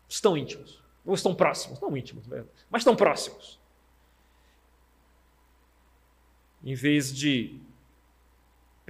estão 0.08 0.36
íntimos, 0.36 0.80
ou 1.04 1.14
estão 1.14 1.34
próximos, 1.34 1.80
não 1.80 1.96
íntimos, 1.96 2.24
mas 2.70 2.80
estão 2.80 2.96
próximos. 2.96 3.58
Em 6.64 6.74
vez 6.74 7.12
de 7.12 7.60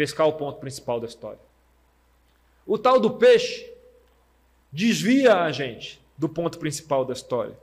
pescar 0.00 0.26
o 0.26 0.32
ponto 0.32 0.58
principal 0.58 0.98
da 0.98 1.06
história. 1.06 1.38
O 2.66 2.78
tal 2.78 2.98
do 2.98 3.10
peixe 3.10 3.70
desvia 4.72 5.42
a 5.42 5.52
gente 5.52 6.00
do 6.16 6.26
ponto 6.26 6.58
principal 6.58 7.04
da 7.04 7.12
história, 7.12 7.54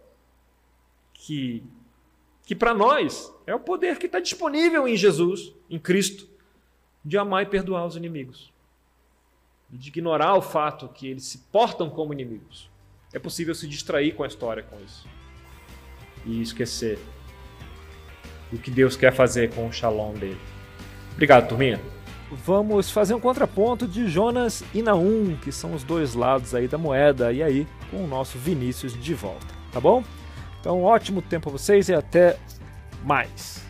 que, 1.15 1.63
que 2.45 2.53
para 2.53 2.75
nós 2.75 3.33
é 3.47 3.55
o 3.55 3.59
poder 3.59 3.97
que 3.97 4.05
está 4.05 4.19
disponível 4.19 4.87
em 4.87 4.95
Jesus, 4.95 5.51
em 5.67 5.79
Cristo, 5.79 6.29
de 7.03 7.17
amar 7.17 7.41
e 7.41 7.47
perdoar 7.47 7.87
os 7.87 7.95
inimigos, 7.95 8.53
de 9.67 9.89
ignorar 9.89 10.35
o 10.35 10.41
fato 10.41 10.87
que 10.89 11.07
eles 11.07 11.25
se 11.25 11.39
portam 11.51 11.89
como 11.89 12.13
inimigos. 12.13 12.69
É 13.11 13.17
possível 13.17 13.55
se 13.55 13.67
distrair 13.67 14.13
com 14.13 14.23
a 14.23 14.27
história 14.27 14.61
com 14.61 14.79
isso 14.81 15.07
e 16.23 16.39
esquecer 16.39 16.99
o 18.53 18.59
que 18.59 18.69
Deus 18.69 18.95
quer 18.95 19.11
fazer 19.11 19.55
com 19.55 19.67
o 19.67 19.73
shalom 19.73 20.13
dele. 20.13 20.39
Obrigado, 21.15 21.49
turminha 21.49 21.96
vamos 22.31 22.91
fazer 22.91 23.13
um 23.13 23.19
contraponto 23.19 23.87
de 23.87 24.07
Jonas 24.07 24.63
e 24.73 24.81
Naum, 24.81 25.37
que 25.41 25.51
são 25.51 25.73
os 25.73 25.83
dois 25.83 26.13
lados 26.13 26.53
aí 26.53 26.67
da 26.67 26.77
moeda, 26.77 27.31
e 27.31 27.41
aí 27.41 27.67
com 27.89 28.03
o 28.03 28.07
nosso 28.07 28.37
Vinícius 28.37 28.93
de 28.93 29.13
volta, 29.13 29.47
tá 29.71 29.79
bom? 29.79 30.03
Então, 30.59 30.83
ótimo 30.83 31.21
tempo 31.21 31.49
a 31.49 31.51
vocês 31.51 31.87
e 31.89 31.93
até 31.93 32.37
mais. 33.03 33.66